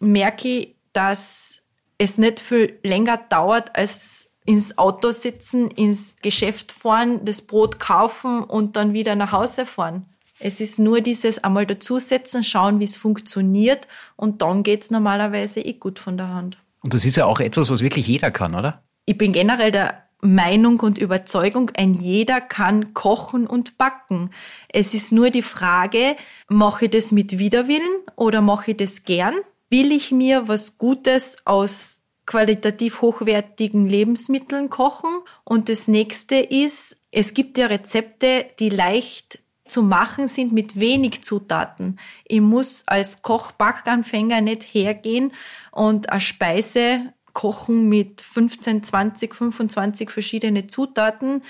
merke 0.00 0.48
ich, 0.48 0.76
dass 0.92 1.58
es 1.98 2.18
nicht 2.18 2.40
viel 2.40 2.78
länger 2.82 3.16
dauert, 3.16 3.76
als 3.76 4.25
ins 4.46 4.78
Auto 4.78 5.12
sitzen, 5.12 5.70
ins 5.70 6.16
Geschäft 6.22 6.72
fahren, 6.72 7.24
das 7.24 7.42
Brot 7.42 7.78
kaufen 7.78 8.42
und 8.42 8.76
dann 8.76 8.92
wieder 8.92 9.14
nach 9.14 9.32
Hause 9.32 9.66
fahren. 9.66 10.06
Es 10.38 10.60
ist 10.60 10.78
nur 10.78 11.00
dieses 11.00 11.42
einmal 11.42 11.66
dazusetzen, 11.66 12.44
schauen, 12.44 12.78
wie 12.78 12.84
es 12.84 12.96
funktioniert 12.96 13.88
und 14.16 14.42
dann 14.42 14.62
geht's 14.62 14.90
normalerweise 14.90 15.60
eh 15.60 15.74
gut 15.74 15.98
von 15.98 16.16
der 16.16 16.28
Hand. 16.28 16.58
Und 16.82 16.94
das 16.94 17.04
ist 17.04 17.16
ja 17.16 17.24
auch 17.24 17.40
etwas, 17.40 17.70
was 17.70 17.80
wirklich 17.80 18.06
jeder 18.06 18.30
kann, 18.30 18.54
oder? 18.54 18.82
Ich 19.06 19.18
bin 19.18 19.32
generell 19.32 19.72
der 19.72 20.02
Meinung 20.20 20.80
und 20.80 20.98
Überzeugung, 20.98 21.70
ein 21.76 21.94
jeder 21.94 22.40
kann 22.40 22.94
kochen 22.94 23.46
und 23.46 23.78
backen. 23.78 24.30
Es 24.68 24.94
ist 24.94 25.12
nur 25.12 25.30
die 25.30 25.42
Frage, 25.42 26.16
mache 26.48 26.86
ich 26.86 26.90
das 26.90 27.12
mit 27.12 27.38
Widerwillen 27.38 28.02
oder 28.16 28.40
mache 28.40 28.72
ich 28.72 28.76
das 28.76 29.04
gern? 29.04 29.34
Will 29.68 29.92
ich 29.92 30.12
mir 30.12 30.48
was 30.48 30.78
Gutes 30.78 31.36
aus 31.44 32.02
qualitativ 32.26 33.00
hochwertigen 33.02 33.88
Lebensmitteln 33.88 34.68
kochen. 34.68 35.10
Und 35.44 35.68
das 35.68 35.88
nächste 35.88 36.36
ist, 36.36 36.96
es 37.10 37.34
gibt 37.34 37.56
ja 37.56 37.66
Rezepte, 37.66 38.46
die 38.58 38.68
leicht 38.68 39.38
zu 39.66 39.82
machen 39.82 40.28
sind 40.28 40.52
mit 40.52 40.78
wenig 40.78 41.24
Zutaten. 41.24 41.98
Ich 42.24 42.40
muss 42.40 42.84
als 42.86 43.22
Koch-Backanfänger 43.22 44.40
nicht 44.40 44.62
hergehen 44.62 45.32
und 45.72 46.10
eine 46.10 46.20
Speise 46.20 47.12
kochen 47.32 47.88
mit 47.88 48.20
15, 48.20 48.82
20, 48.82 49.34
25 49.34 50.10
verschiedene 50.10 50.68
Zutaten, 50.68 51.42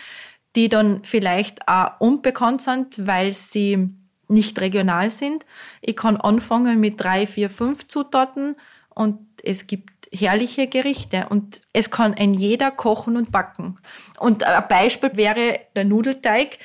die 0.57 0.69
dann 0.69 1.05
vielleicht 1.05 1.69
auch 1.69 2.01
unbekannt 2.01 2.63
sind, 2.63 3.07
weil 3.07 3.33
sie 3.33 3.91
nicht 4.29 4.61
regional 4.61 5.11
sind. 5.11 5.47
Ich 5.83 5.97
kann 5.97 6.17
anfangen 6.17 6.81
mit 6.81 7.01
drei, 7.01 7.27
vier, 7.27 7.51
fünf 7.51 7.87
Zutaten 7.87 8.57
und 8.89 9.19
es 9.45 9.67
gibt 9.67 9.96
herrliche 10.17 10.67
Gerichte 10.67 11.27
und 11.29 11.61
es 11.73 11.91
kann 11.91 12.15
ein 12.15 12.35
jeder 12.35 12.71
kochen 12.71 13.17
und 13.17 13.33
backen. 13.33 13.79
Und 14.19 14.45
ein 14.45 14.69
Beispiel 14.69 15.11
wäre 15.15 15.61
der 15.75 15.85
Nudelteig. 15.85 16.59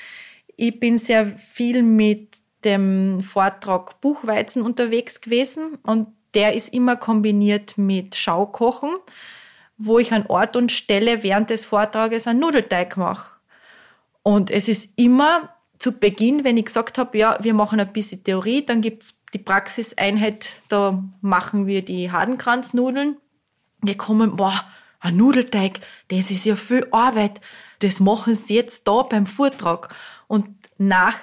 Ich 0.57 0.79
bin 0.79 0.97
sehr 0.97 1.27
viel 1.37 1.83
mit 1.83 2.37
dem 2.63 3.21
Vortrag 3.21 4.01
Buchweizen 4.01 4.61
unterwegs 4.61 5.21
gewesen 5.21 5.77
und 5.83 6.07
der 6.33 6.53
ist 6.53 6.73
immer 6.73 6.95
kombiniert 6.95 7.77
mit 7.77 8.15
Schaukochen, 8.15 8.91
wo 9.77 9.99
ich 9.99 10.13
an 10.13 10.25
Ort 10.27 10.55
und 10.55 10.71
Stelle 10.71 11.23
während 11.23 11.49
des 11.49 11.65
Vortrages 11.65 12.27
einen 12.27 12.39
Nudelteig 12.39 12.97
mache. 12.97 13.31
Und 14.23 14.51
es 14.51 14.67
ist 14.67 14.97
immer 14.97 15.49
zu 15.79 15.93
Beginn, 15.93 16.43
wenn 16.43 16.57
ich 16.57 16.65
gesagt 16.65 16.99
habe, 16.99 17.17
ja, 17.17 17.37
wir 17.41 17.55
machen 17.55 17.79
ein 17.79 17.91
bisschen 17.91 18.23
Theorie, 18.23 18.63
dann 18.63 18.81
gibt's 18.81 19.23
die 19.33 19.39
Praxiseinheit, 19.39 20.61
da 20.69 21.03
machen 21.21 21.65
wir 21.65 21.83
die 21.83 22.11
Hadenkranznudeln. 22.11 23.17
Wir 23.81 23.97
kommen, 23.97 24.35
boah, 24.35 24.63
ein 24.99 25.17
Nudelteig, 25.17 25.79
das 26.09 26.31
ist 26.31 26.45
ja 26.45 26.55
viel 26.55 26.87
Arbeit. 26.91 27.41
Das 27.79 27.99
machen 27.99 28.35
sie 28.35 28.55
jetzt 28.55 28.87
da 28.87 29.01
beim 29.01 29.25
Vortrag. 29.25 29.93
Und 30.27 30.47
nach 30.77 31.17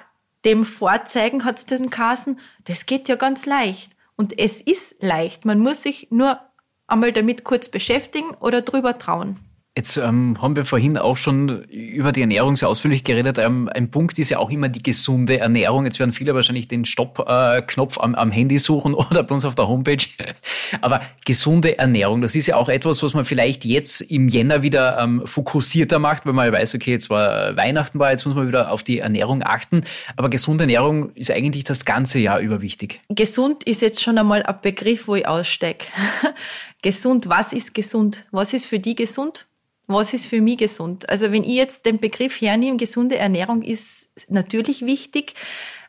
dem 0.45 0.65
Vorzeigen 0.65 1.45
hat's 1.45 1.65
den 1.65 1.89
Kassen, 1.89 2.39
das 2.65 2.85
geht 2.85 3.07
ja 3.07 3.15
ganz 3.15 3.45
leicht. 3.45 3.95
Und 4.15 4.37
es 4.37 4.61
ist 4.61 5.01
leicht. 5.01 5.45
Man 5.45 5.59
muss 5.59 5.83
sich 5.83 6.07
nur 6.11 6.39
einmal 6.87 7.13
damit 7.13 7.45
kurz 7.45 7.69
beschäftigen 7.69 8.31
oder 8.31 8.61
drüber 8.61 8.97
trauen. 8.97 9.39
Jetzt 9.77 9.97
ähm, 9.97 10.41
haben 10.41 10.55
wir 10.55 10.65
vorhin 10.65 10.97
auch 10.97 11.15
schon 11.15 11.63
über 11.65 12.11
die 12.11 12.21
Ernährung 12.21 12.57
sehr 12.57 12.67
ausführlich 12.67 13.03
geredet. 13.03 13.37
Ähm, 13.37 13.69
ein 13.73 13.91
Punkt 13.91 14.17
ist 14.17 14.29
ja 14.29 14.39
auch 14.39 14.49
immer 14.49 14.67
die 14.67 14.83
gesunde 14.83 15.39
Ernährung. 15.39 15.85
Jetzt 15.85 15.99
werden 15.99 16.11
viele 16.11 16.33
wahrscheinlich 16.35 16.67
den 16.67 16.85
Stopp-Knopf 16.85 17.97
äh, 17.97 18.01
am, 18.01 18.15
am, 18.15 18.31
Handy 18.31 18.57
suchen 18.57 18.93
oder 18.95 19.23
bei 19.23 19.33
uns 19.33 19.45
auf 19.45 19.55
der 19.55 19.67
Homepage. 19.67 20.03
Aber 20.81 21.01
gesunde 21.23 21.77
Ernährung, 21.77 22.21
das 22.21 22.35
ist 22.35 22.47
ja 22.47 22.55
auch 22.57 22.67
etwas, 22.67 23.03
was 23.03 23.13
man 23.13 23.25
vielleicht 23.25 23.63
jetzt 23.63 24.01
im 24.01 24.27
Jänner 24.27 24.63
wieder 24.63 24.99
ähm, 24.99 25.21
fokussierter 25.25 25.99
macht, 25.99 26.25
weil 26.25 26.33
man 26.33 26.51
weiß, 26.51 26.75
okay, 26.75 26.91
jetzt 26.91 27.09
war 27.09 27.55
Weihnachten 27.55 27.99
war, 27.99 28.11
jetzt 28.11 28.25
muss 28.25 28.35
man 28.35 28.47
wieder 28.47 28.71
auf 28.71 28.83
die 28.83 28.99
Ernährung 28.99 29.43
achten. 29.43 29.83
Aber 30.17 30.29
gesunde 30.29 30.63
Ernährung 30.63 31.11
ist 31.13 31.31
eigentlich 31.31 31.63
das 31.63 31.85
ganze 31.85 32.19
Jahr 32.19 32.39
über 32.39 32.61
wichtig. 32.61 33.01
Gesund 33.09 33.63
ist 33.63 33.81
jetzt 33.81 34.03
schon 34.03 34.17
einmal 34.17 34.43
ein 34.43 34.55
Begriff, 34.61 35.07
wo 35.07 35.15
ich 35.15 35.27
ausstecke. 35.27 35.87
gesund, 36.81 37.29
was 37.29 37.53
ist 37.53 37.73
gesund? 37.73 38.25
Was 38.31 38.53
ist 38.53 38.65
für 38.65 38.79
die 38.79 38.95
gesund? 38.95 39.45
Was 39.89 40.13
ist 40.13 40.27
für 40.27 40.39
mich 40.39 40.57
gesund? 40.57 41.09
Also 41.09 41.31
wenn 41.31 41.43
ich 41.43 41.55
jetzt 41.55 41.85
den 41.85 41.97
Begriff 41.97 42.39
hernehme, 42.39 42.77
gesunde 42.77 43.17
Ernährung 43.17 43.63
ist 43.63 44.09
natürlich 44.29 44.85
wichtig, 44.85 45.33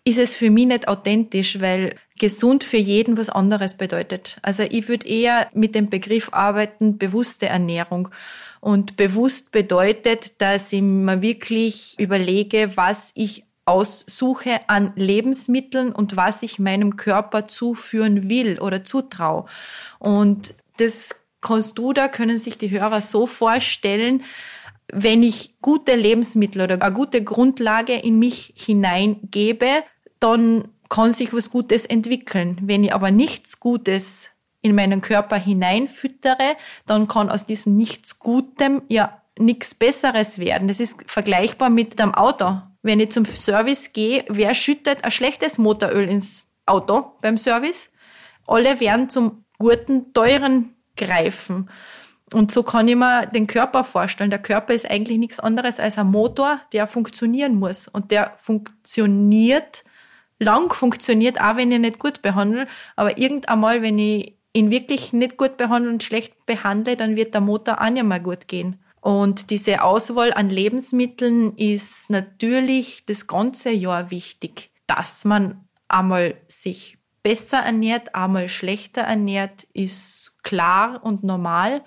ist 0.05 0.19
es 0.19 0.35
für 0.35 0.51
mich 0.51 0.67
nicht 0.67 0.89
authentisch, 0.89 1.61
weil 1.61 1.97
gesund 2.19 2.65
für 2.65 2.79
jeden 2.79 3.19
was 3.19 3.29
anderes 3.29 3.77
bedeutet. 3.77 4.39
Also 4.43 4.63
ich 4.63 4.89
würde 4.89 5.07
eher 5.07 5.49
mit 5.53 5.75
dem 5.75 5.91
Begriff 5.91 6.31
arbeiten, 6.33 6.97
bewusste 6.97 7.47
Ernährung. 7.47 8.09
Und 8.61 8.97
bewusst 8.97 9.53
bedeutet, 9.53 10.41
dass 10.41 10.73
ich 10.73 10.83
mir 10.83 11.21
wirklich 11.21 11.95
überlege, 11.99 12.77
was 12.77 13.13
ich 13.15 13.45
aussuche 13.67 14.61
an 14.69 14.93
Lebensmitteln 14.97 15.93
und 15.93 16.17
was 16.17 16.43
ich 16.43 16.59
meinem 16.59 16.97
Körper 16.97 17.47
zuführen 17.49 18.29
will 18.29 18.59
oder 18.59 18.83
zutraue. 18.83 19.45
Und 19.99 20.55
das 20.79 21.15
kannst 21.41 21.79
du 21.79 21.93
da, 21.93 22.09
können 22.09 22.39
sich 22.39 22.59
die 22.59 22.71
Hörer 22.71 23.01
so 23.01 23.27
vorstellen, 23.27 24.23
wenn 24.93 25.23
ich 25.23 25.61
gute 25.61 25.95
Lebensmittel 25.95 26.63
oder 26.63 26.81
eine 26.81 26.95
gute 26.95 27.23
Grundlage 27.23 27.95
in 27.95 28.19
mich 28.19 28.55
hineingebe, 28.57 29.85
dann 30.19 30.69
kann 30.89 31.13
sich 31.13 31.33
was 31.33 31.51
Gutes 31.51 31.87
entwickeln. 31.87 32.59
Wenn 32.63 32.85
ich 32.85 32.93
aber 32.93 33.11
nichts 33.11 33.61
Gutes 33.61 34.31
in 34.63 34.75
meinen 34.75 35.01
Körper 35.01 35.37
hineinfüttere, 35.37 36.57
dann 36.87 37.09
kann 37.09 37.31
aus 37.31 37.47
diesem 37.47 37.77
nichts 37.77 38.19
Gutem 38.19 38.83
ja 38.89 39.23
nichts 39.39 39.75
Besseres 39.75 40.39
werden. 40.39 40.69
Das 40.69 40.81
ist 40.81 40.97
vergleichbar 41.07 41.71
mit 41.71 41.99
dem 41.99 42.15
Auto. 42.15 42.61
Wenn 42.83 43.01
ich 43.01 43.11
zum 43.11 43.25
Service 43.25 43.93
gehe, 43.93 44.25
wer 44.29 44.55
schüttet 44.55 45.05
ein 45.05 45.11
schlechtes 45.11 45.59
Motoröl 45.59 46.09
ins 46.09 46.47
Auto 46.67 47.13
beim 47.23 47.39
Service? 47.39 47.91
Alle 48.47 48.81
werden 48.81 49.09
zum 49.09 49.45
guten, 49.59 50.13
teuren 50.13 50.75
greifen. 51.01 51.71
Und 52.33 52.53
so 52.53 52.63
kann 52.63 52.87
ich 52.87 52.95
mir 52.95 53.27
den 53.27 53.47
Körper 53.47 53.83
vorstellen. 53.83 54.31
Der 54.31 54.39
Körper 54.39 54.73
ist 54.73 54.89
eigentlich 54.89 55.19
nichts 55.19 55.41
anderes 55.41 55.81
als 55.81 55.99
ein 55.99 56.07
Motor, 56.07 56.61
der 56.73 56.87
funktionieren 56.87 57.57
muss. 57.57 57.89
Und 57.89 58.13
der 58.13 58.35
funktioniert, 58.37 59.83
lang 60.39 60.73
funktioniert, 60.73 61.41
auch 61.41 61.57
wenn 61.57 61.73
ich 61.73 61.81
nicht 61.81 61.99
gut 61.99 62.23
behandle. 62.23 62.69
Aber 62.95 63.19
irgendwann 63.19 63.61
mal, 63.61 63.83
wenn 63.83 63.99
ich 63.99 64.37
ihn 64.53 64.71
wirklich 64.71 65.13
nicht 65.13 65.37
gut 65.37 65.57
behandle 65.57 65.91
und 65.91 66.03
schlecht 66.03 66.47
behandle, 66.47 66.97
dann 66.97 67.17
wird 67.17 67.35
der 67.35 67.41
Motor 67.41 67.81
auch 67.81 67.91
nicht 67.91 68.05
mehr 68.05 68.21
gut 68.21 68.47
gehen. 68.47 68.81
Und 69.01 69.51
diese 69.51 69.83
Auswahl 69.83 70.33
an 70.33 70.51
Lebensmitteln 70.51 71.57
ist 71.57 72.11
natürlich 72.11 73.07
das 73.07 73.27
ganze 73.27 73.71
Jahr 73.71 74.11
wichtig, 74.11 74.71
dass 74.87 75.25
man 75.25 75.67
einmal 75.89 76.35
sich 76.49 77.00
besser 77.23 77.59
ernährt, 77.59 78.15
einmal 78.15 78.49
schlechter 78.49 79.03
ernährt, 79.03 79.65
ist 79.73 80.37
klar 80.43 81.01
und 81.03 81.23
normal, 81.23 81.83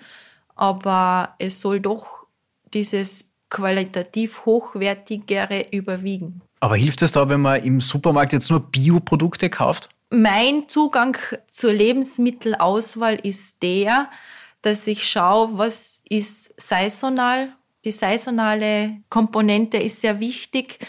aber 0.56 1.36
es 1.40 1.60
soll 1.60 1.80
doch 1.80 2.26
dieses 2.74 3.30
qualitativ 3.50 4.46
hochwertigere 4.46 5.68
überwiegen. 5.72 6.42
Aber 6.60 6.76
hilft 6.76 7.02
es 7.02 7.12
da, 7.12 7.30
wenn 7.30 7.42
man 7.42 7.64
im 7.64 7.82
Supermarkt 7.82 8.34
jetzt 8.34 8.50
nur 8.50 8.60
Bioprodukte 8.60 9.50
kauft? 9.50 9.90
Mein 10.10 10.68
Zugang 10.68 11.18
zur 11.50 11.74
Lebensmittelauswahl 11.74 13.16
ist 13.16 13.62
der, 13.62 14.10
dass 14.62 14.88
ich 14.88 15.08
schaue, 15.10 15.58
was 15.58 16.02
ist 16.08 16.54
saisonal. 16.60 17.54
Die 17.84 17.92
saisonale 17.92 19.02
Komponente 19.10 19.78
ist 19.78 20.00
sehr 20.00 20.20
wichtig. 20.20 20.80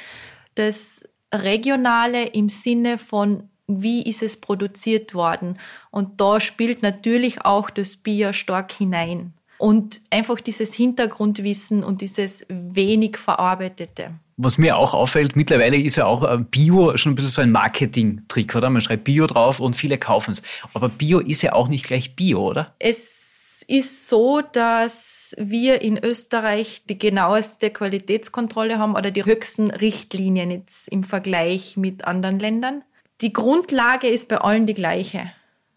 Das 0.55 1.03
Regionale 1.33 2.27
im 2.27 2.49
Sinne 2.49 2.99
von 2.99 3.49
wie 3.67 4.03
ist 4.03 4.23
es 4.23 4.41
produziert 4.41 5.15
worden. 5.15 5.59
Und 5.91 6.21
da 6.21 6.41
spielt 6.41 6.83
natürlich 6.83 7.45
auch 7.45 7.71
das 7.71 7.97
Bier 7.97 8.33
stark 8.33 8.73
hinein. 8.73 9.33
Und 9.59 10.01
einfach 10.11 10.41
dieses 10.41 10.75
Hintergrundwissen 10.75 11.85
und 11.85 12.01
dieses 12.01 12.45
wenig 12.49 13.17
verarbeitete. 13.17 14.11
Was 14.37 14.59
mir 14.59 14.77
auch 14.77 14.95
auffällt, 14.95 15.37
mittlerweile 15.37 15.77
ist 15.77 15.97
ja 15.97 16.07
auch 16.07 16.25
äh, 16.25 16.39
Bio 16.39 16.97
schon 16.97 17.13
ein 17.13 17.15
bisschen 17.15 17.31
so 17.31 17.43
ein 17.43 17.53
Marketing-Trick, 17.53 18.57
oder? 18.57 18.69
Man 18.69 18.83
schreibt 18.83 19.05
Bio 19.05 19.27
drauf 19.27 19.61
und 19.61 19.77
viele 19.77 19.97
kaufen 19.97 20.33
es. 20.33 20.43
Aber 20.75 20.89
Bio 20.89 21.21
ist 21.21 21.43
ja 21.43 21.53
auch 21.53 21.69
nicht 21.69 21.87
gleich 21.87 22.17
Bio, 22.17 22.49
oder? 22.49 22.75
Es 22.81 23.65
ist 23.69 24.09
so, 24.09 24.41
dass 24.41 25.37
wir 25.39 25.83
in 25.83 26.03
Österreich 26.03 26.83
die 26.89 26.99
genaueste 26.99 27.71
Qualitätskontrolle 27.71 28.79
haben 28.79 28.97
oder 28.97 29.13
die 29.13 29.25
höchsten 29.25 29.71
Richtlinien 29.71 30.51
jetzt 30.51 30.89
im 30.89 31.05
Vergleich 31.05 31.77
mit 31.77 32.05
anderen 32.05 32.41
Ländern 32.41 32.83
die 33.21 33.33
Grundlage 33.33 34.09
ist 34.09 34.29
bei 34.29 34.39
allen 34.39 34.67
die 34.67 34.75
gleiche. 34.75 35.33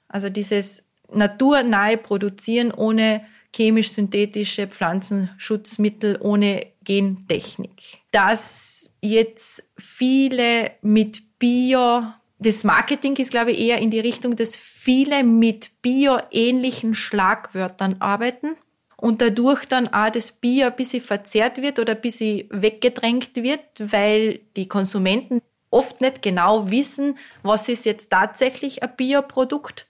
Also 0.07 0.29
dieses 0.29 0.83
naturnahe 1.11 1.97
Produzieren 1.97 2.71
ohne 2.71 3.25
chemisch-synthetische 3.55 4.67
Pflanzenschutzmittel, 4.67 6.17
ohne 6.21 6.67
Gentechnik. 6.83 7.99
Dass 8.11 8.89
jetzt 9.01 9.63
viele 9.77 10.71
mit 10.81 11.39
Bio, 11.39 12.03
das 12.39 12.63
Marketing 12.63 13.15
ist, 13.15 13.31
glaube 13.31 13.51
ich, 13.51 13.59
eher 13.59 13.79
in 13.79 13.89
die 13.89 13.99
Richtung, 13.99 14.35
dass 14.35 14.55
viele 14.55 15.23
mit 15.23 15.81
Bio-ähnlichen 15.81 16.93
Schlagwörtern 16.93 17.97
arbeiten 17.99 18.55
und 18.95 19.21
dadurch 19.21 19.65
dann 19.65 19.87
auch 19.87 20.09
das 20.09 20.31
Bio 20.31 20.67
ein 20.67 20.75
bisschen 20.75 21.01
verzerrt 21.01 21.61
wird 21.61 21.79
oder 21.79 21.93
ein 21.93 22.01
bisschen 22.01 22.47
weggedrängt 22.49 23.35
wird, 23.37 23.61
weil 23.77 24.39
die 24.55 24.67
Konsumenten 24.67 25.41
oft 25.69 26.01
nicht 26.01 26.21
genau 26.21 26.69
wissen, 26.69 27.17
was 27.43 27.69
ist 27.69 27.85
jetzt 27.85 28.09
tatsächlich 28.09 28.83
ein 28.83 28.95
Bioprodukt 28.95 29.87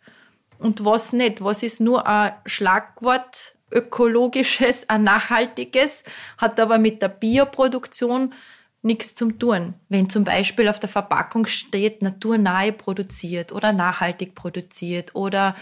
und 0.60 0.86
was 0.86 1.14
nicht. 1.14 1.44
Was 1.44 1.64
ist 1.64 1.80
nur 1.80 2.08
ein 2.08 2.34
Schlagwort, 2.46 3.56
ökologisches, 3.72 4.90
ein 4.90 5.04
nachhaltiges, 5.04 6.04
hat 6.38 6.60
aber 6.60 6.78
mit 6.78 7.02
der 7.02 7.10
Bioproduktion 7.10 8.34
nichts 8.82 9.16
zu 9.16 9.32
tun. 9.32 9.74
Wenn 9.90 10.10
zum 10.10 10.24
Beispiel 10.24 10.70
auf 10.70 10.80
der 10.80 10.90
Verpackung 10.90 11.46
steht, 11.46 12.02
naturnahe 12.02 12.72
produziert 12.72 13.52
oder 13.52 13.74
nachhaltig 13.74 14.36
produziert 14.36 15.16
oder 15.16 15.56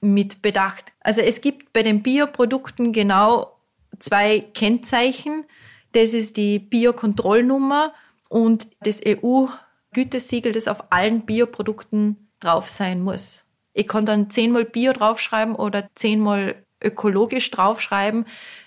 mit 0.00 0.42
bedacht. 0.42 0.92
Also 1.00 1.20
es 1.20 1.40
gibt 1.40 1.72
bei 1.72 1.82
den 1.82 2.02
Bioprodukten 2.02 2.92
genau 2.92 3.58
zwei 3.98 4.40
Kennzeichen. 4.54 5.44
Das 5.92 6.12
ist 6.12 6.36
die 6.36 6.58
Biokontrollnummer 6.58 7.92
und 8.28 8.68
das 8.80 9.00
EU-Gütesiegel, 9.04 10.52
das 10.52 10.68
auf 10.68 10.92
allen 10.92 11.24
Bioprodukten 11.26 12.30
drauf 12.40 12.68
sein 12.68 13.00
muss. 13.00 13.44
Ich 13.72 13.88
kann 13.88 14.06
dann 14.06 14.30
zehnmal 14.30 14.64
Bio 14.64 14.92
draufschreiben 14.92 15.54
oder 15.54 15.88
zehnmal 15.94 16.64
ökologisch 16.82 17.50
draufschreiben. 17.50 18.24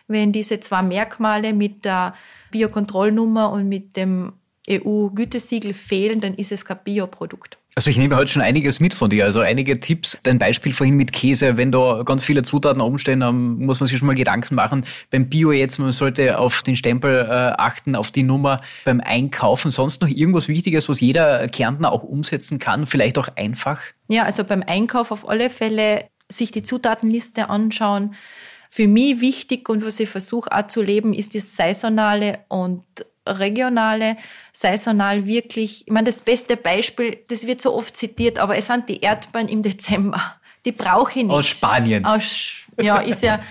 Wenn 0.08 0.32
diese 0.32 0.60
zwei 0.60 0.82
Merkmale 0.82 1.53
mit 1.53 1.86
der 1.86 2.15
Biokontrollnummer 2.51 3.51
und 3.51 3.68
mit 3.68 3.96
dem 3.96 4.34
EU-Gütesiegel 4.70 5.74
fehlen, 5.74 6.22
dann 6.22 6.36
ist 6.36 6.51
es 6.51 6.65
kein 6.65 6.80
Bioprodukt. 6.84 7.58
Also 7.74 7.90
ich 7.90 7.98
nehme 7.98 8.18
heute 8.18 8.30
schon 8.30 8.42
einiges 8.42 8.82
mit 8.82 8.94
von 8.94 9.10
dir, 9.10 9.24
also 9.24 9.40
einige 9.40 9.80
Tipps. 9.80 10.18
Dein 10.24 10.40
Beispiel 10.40 10.74
vorhin 10.74 10.98
mit 10.98 11.13
Käse, 11.13 11.56
wenn 11.56 11.72
da 11.72 12.04
ganz 12.04 12.25
viele 12.25 12.44
Zutaten 12.44 12.82
oben 12.82 13.00
stehen, 13.00 13.22
dann 13.22 13.60
muss 13.60 13.80
man 13.80 13.88
sich 13.88 13.98
schon 13.98 14.08
mal 14.08 14.16
Gedanken 14.16 14.56
machen. 14.56 14.86
Beim 15.10 15.30
Bio 15.30 15.54
jetzt, 15.54 15.80
man 15.80 15.94
sollte 15.94 16.38
auf 16.38 16.63
den 16.63 16.75
Stempel 16.75 17.25
äh, 17.30 17.32
achten, 17.32 17.96
auf 17.96 18.12
die 18.12 18.24
Nummer 18.24 18.60
beim 18.84 19.00
Einkaufen. 19.00 19.72
Sonst 19.72 20.01
noch 20.01 20.10
irgendwas 20.10 20.50
Wichtiges, 20.50 20.90
was 20.90 21.00
jeder 21.00 21.48
Kärntner 21.48 21.94
auch 21.94 22.04
umsetzen 22.04 22.60
kann, 22.60 22.88
vielleicht 22.88 23.18
auch 23.18 23.30
einfach? 23.38 23.80
Ja, 24.10 24.24
also 24.24 24.44
beim 24.44 24.63
Einkauf 24.68 25.12
auf 25.12 25.30
alle 25.30 25.50
Fälle 25.50 26.10
sich 26.28 26.51
die 26.51 26.63
Zutatenliste 26.63 27.50
anschauen. 27.50 28.16
Für 28.70 28.88
mich 28.90 29.22
wichtig 29.22 29.70
und 29.70 29.86
was 29.86 30.00
ich 30.01 30.10
versuche 30.10 30.51
auch 30.51 30.68
zu 30.68 30.82
leben, 30.82 31.13
ist 31.13 31.36
das 31.36 31.56
Saisonale 31.56 32.40
und 32.50 32.84
regionale, 33.28 34.18
saisonal 34.54 35.25
wirklich, 35.25 35.88
ich 35.88 35.94
meine, 35.94 36.06
das 36.06 36.22
beste 36.22 36.58
Beispiel, 36.58 37.20
das 37.30 37.46
wird 37.46 37.62
so 37.62 37.75
oft 37.75 37.96
zitiert, 37.96 38.40
aber 38.40 38.58
es 38.58 38.68
sind 38.68 38.90
die 38.90 39.01
Erdbeeren 39.01 39.48
im 39.48 39.62
Dezember. 39.62 40.36
Die 40.66 40.72
brauche 40.72 41.20
ich 41.20 41.25
nicht. 41.25 41.34
Aus 41.34 41.48
Spanien. 41.48 42.06
Aus, 42.06 42.54
ja, 42.80 42.98
ist 42.98 43.24
ja. 43.24 43.42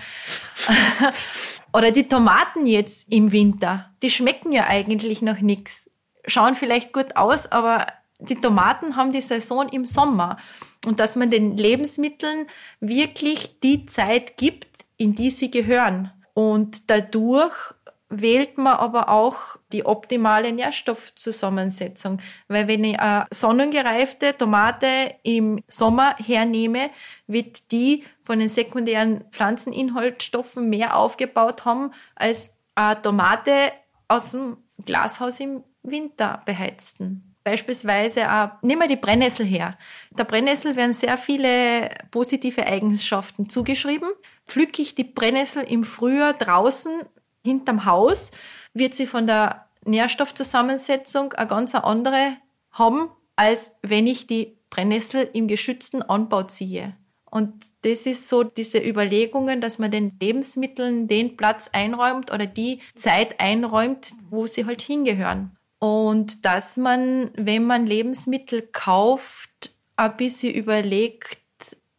Oder 1.73 1.91
die 1.91 2.07
Tomaten 2.07 2.65
jetzt 2.65 3.11
im 3.11 3.31
Winter, 3.31 3.89
die 4.01 4.09
schmecken 4.09 4.51
ja 4.51 4.67
eigentlich 4.67 5.21
noch 5.21 5.39
nichts. 5.39 5.89
Schauen 6.25 6.55
vielleicht 6.55 6.93
gut 6.93 7.15
aus, 7.15 7.51
aber 7.51 7.87
die 8.19 8.35
Tomaten 8.35 8.95
haben 8.95 9.11
die 9.11 9.21
Saison 9.21 9.67
im 9.69 9.85
Sommer. 9.85 10.37
Und 10.85 10.99
dass 10.99 11.15
man 11.15 11.29
den 11.29 11.57
Lebensmitteln 11.57 12.47
wirklich 12.79 13.59
die 13.61 13.85
Zeit 13.85 14.37
gibt, 14.37 14.67
in 14.97 15.15
die 15.15 15.29
sie 15.29 15.49
gehören. 15.49 16.11
Und 16.33 16.89
dadurch 16.89 17.73
wählt 18.11 18.57
man 18.57 18.77
aber 18.77 19.09
auch 19.09 19.37
die 19.71 19.85
optimale 19.85 20.51
Nährstoffzusammensetzung. 20.51 22.19
Weil 22.47 22.67
wenn 22.67 22.83
ich 22.83 22.99
eine 22.99 23.25
sonnengereifte 23.31 24.37
Tomate 24.37 25.15
im 25.23 25.63
Sommer 25.67 26.15
hernehme, 26.17 26.89
wird 27.25 27.71
die 27.71 28.03
von 28.21 28.39
den 28.39 28.49
sekundären 28.49 29.23
Pflanzeninhaltsstoffen 29.31 30.69
mehr 30.69 30.97
aufgebaut 30.97 31.65
haben 31.65 31.91
als 32.15 32.57
eine 32.75 33.01
Tomate 33.01 33.71
aus 34.07 34.31
dem 34.31 34.57
Glashaus 34.85 35.39
im 35.39 35.63
Winter 35.83 36.41
beheizten. 36.45 37.31
Beispielsweise, 37.43 38.27
nehmen 38.61 38.81
wir 38.81 38.87
die 38.87 38.97
Brennnessel 38.97 39.45
her. 39.45 39.75
Der 40.11 40.25
Brennnessel 40.25 40.75
werden 40.75 40.93
sehr 40.93 41.17
viele 41.17 41.89
positive 42.11 42.67
Eigenschaften 42.67 43.49
zugeschrieben. 43.49 44.09
Pflücke 44.45 44.83
ich 44.83 44.93
die 44.93 45.03
Brennnessel 45.05 45.63
im 45.63 45.83
Frühjahr 45.83 46.33
draußen 46.33 47.01
hinterm 47.43 47.85
Haus, 47.85 48.31
wird 48.73 48.93
sie 48.93 49.05
von 49.05 49.27
der 49.27 49.67
Nährstoffzusammensetzung 49.85 51.33
eine 51.33 51.47
ganz 51.47 51.75
andere 51.75 52.37
haben, 52.71 53.09
als 53.35 53.71
wenn 53.81 54.07
ich 54.07 54.27
die 54.27 54.57
Brennnessel 54.69 55.29
im 55.33 55.47
geschützten 55.47 56.01
Anbau 56.01 56.43
ziehe. 56.43 56.95
Und 57.29 57.65
das 57.83 58.05
ist 58.05 58.27
so 58.27 58.43
diese 58.43 58.77
Überlegungen, 58.77 59.61
dass 59.61 59.79
man 59.79 59.89
den 59.89 60.17
Lebensmitteln 60.19 61.07
den 61.07 61.37
Platz 61.37 61.69
einräumt 61.71 62.31
oder 62.31 62.45
die 62.45 62.81
Zeit 62.95 63.39
einräumt, 63.39 64.11
wo 64.29 64.47
sie 64.47 64.65
halt 64.65 64.81
hingehören. 64.81 65.57
Und 65.79 66.45
dass 66.45 66.75
man, 66.77 67.31
wenn 67.35 67.65
man 67.65 67.87
Lebensmittel 67.87 68.61
kauft, 68.61 69.73
ein 69.95 70.17
bisschen 70.17 70.53
überlegt, 70.53 71.39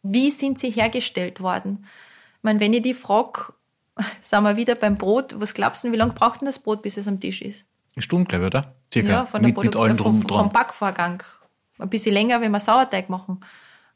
wie 0.03 0.29
sind 0.29 0.59
sie 0.59 0.69
hergestellt 0.69 1.41
worden. 1.41 1.87
Ich 2.37 2.43
meine, 2.43 2.59
wenn 2.59 2.73
ich 2.73 2.83
die 2.83 2.93
frage, 2.93 3.53
sind 4.21 4.43
wir 4.43 4.57
wieder 4.57 4.75
beim 4.75 4.97
Brot. 4.97 5.35
Was 5.37 5.53
glaubst 5.53 5.83
du, 5.83 5.91
wie 5.91 5.97
lange 5.97 6.13
braucht 6.13 6.41
denn 6.41 6.45
das 6.45 6.59
Brot, 6.59 6.81
bis 6.81 6.97
es 6.97 7.07
am 7.07 7.19
Tisch 7.19 7.41
ist? 7.41 7.65
Eine 7.95 8.01
Stunde, 8.01 8.27
glaube 8.27 8.45
ich, 8.45 8.47
oder? 8.47 8.75
Circa. 8.91 9.09
Ja, 9.09 9.25
von 9.25 9.41
der 9.41 9.49
mit, 9.49 9.63
mit 9.63 9.75
allem 9.75 9.97
drum, 9.97 10.21
vom, 10.21 10.29
vom 10.29 10.49
Backvorgang. 10.51 11.23
Ein 11.77 11.89
bisschen 11.89 12.13
länger, 12.13 12.41
wenn 12.41 12.51
wir 12.51 12.59
Sauerteig 12.59 13.09
machen. 13.09 13.39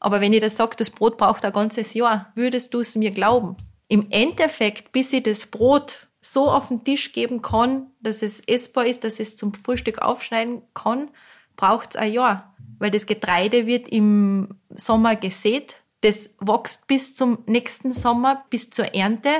Aber 0.00 0.20
wenn 0.20 0.32
ich 0.32 0.40
das 0.40 0.56
sage, 0.56 0.76
das 0.76 0.90
Brot 0.90 1.16
braucht 1.16 1.44
ein 1.44 1.52
ganzes 1.52 1.94
Jahr, 1.94 2.32
würdest 2.34 2.74
du 2.74 2.80
es 2.80 2.94
mir 2.94 3.10
glauben? 3.10 3.56
Im 3.88 4.06
Endeffekt, 4.10 4.92
bis 4.92 5.12
ich 5.12 5.22
das 5.22 5.46
Brot 5.46 6.08
so 6.20 6.50
auf 6.50 6.68
den 6.68 6.84
Tisch 6.84 7.12
geben 7.12 7.42
kann, 7.42 7.86
dass 8.00 8.22
es 8.22 8.40
essbar 8.40 8.86
ist, 8.86 9.04
dass 9.04 9.18
es 9.18 9.34
zum 9.34 9.54
Frühstück 9.54 10.02
aufschneiden 10.02 10.62
kann, 10.74 11.10
braucht 11.56 11.90
es 11.90 11.96
ein 11.96 12.12
Jahr. 12.12 12.54
Weil 12.78 12.90
das 12.90 13.06
Getreide 13.06 13.66
wird 13.66 13.88
im 13.88 14.60
Sommer 14.70 15.16
gesät, 15.16 15.76
das 16.02 16.30
wächst 16.38 16.86
bis 16.86 17.14
zum 17.14 17.38
nächsten 17.46 17.92
Sommer, 17.92 18.44
bis 18.50 18.70
zur 18.70 18.94
Ernte 18.94 19.30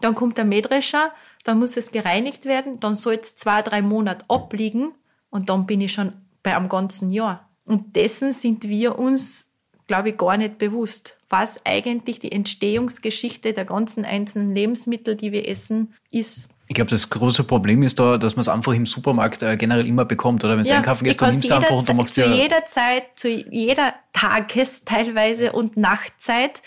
dann 0.00 0.14
kommt 0.14 0.38
der 0.38 0.44
Mähdrescher, 0.44 1.12
dann 1.44 1.58
muss 1.58 1.76
es 1.76 1.92
gereinigt 1.92 2.44
werden, 2.44 2.80
dann 2.80 2.94
soll 2.94 3.18
es 3.20 3.36
zwei, 3.36 3.62
drei 3.62 3.82
Monate 3.82 4.24
abliegen 4.28 4.92
und 5.30 5.48
dann 5.48 5.66
bin 5.66 5.80
ich 5.80 5.92
schon 5.92 6.12
bei 6.42 6.56
einem 6.56 6.68
ganzen 6.68 7.10
Jahr. 7.10 7.48
Und 7.64 7.96
dessen 7.96 8.32
sind 8.32 8.64
wir 8.64 8.98
uns, 8.98 9.46
glaube 9.86 10.10
ich, 10.10 10.18
gar 10.18 10.36
nicht 10.36 10.58
bewusst, 10.58 11.18
was 11.30 11.64
eigentlich 11.64 12.18
die 12.18 12.32
Entstehungsgeschichte 12.32 13.52
der 13.52 13.64
ganzen 13.64 14.04
einzelnen 14.04 14.54
Lebensmittel, 14.54 15.16
die 15.16 15.32
wir 15.32 15.48
essen, 15.48 15.94
ist. 16.10 16.48
Ich 16.66 16.74
glaube, 16.74 16.90
das 16.90 17.10
große 17.10 17.44
Problem 17.44 17.82
ist 17.82 17.98
da, 17.98 18.16
dass 18.16 18.36
man 18.36 18.40
es 18.40 18.48
einfach 18.48 18.72
im 18.72 18.86
Supermarkt 18.86 19.42
äh, 19.42 19.56
generell 19.56 19.86
immer 19.86 20.04
bekommt. 20.04 20.44
Oder 20.44 20.56
wenn 20.56 20.64
du 20.64 20.70
ja, 20.70 20.76
einkaufen 20.76 21.04
gehst, 21.04 21.20
dann 21.20 21.32
nimmst 21.32 21.50
du 21.50 21.54
einfach 21.54 21.76
und 21.76 21.88
dann 21.88 21.96
machst 21.96 22.16
du 22.16 22.22
ja... 22.22 22.26
Zu 22.28 22.34
jeder 22.34 22.66
Zeit, 22.66 23.02
zu 23.16 23.28
jeder 23.28 23.94
Tages- 24.12 24.84
teilweise 24.84 25.52
und 25.52 25.76
Nachtzeit 25.76 26.62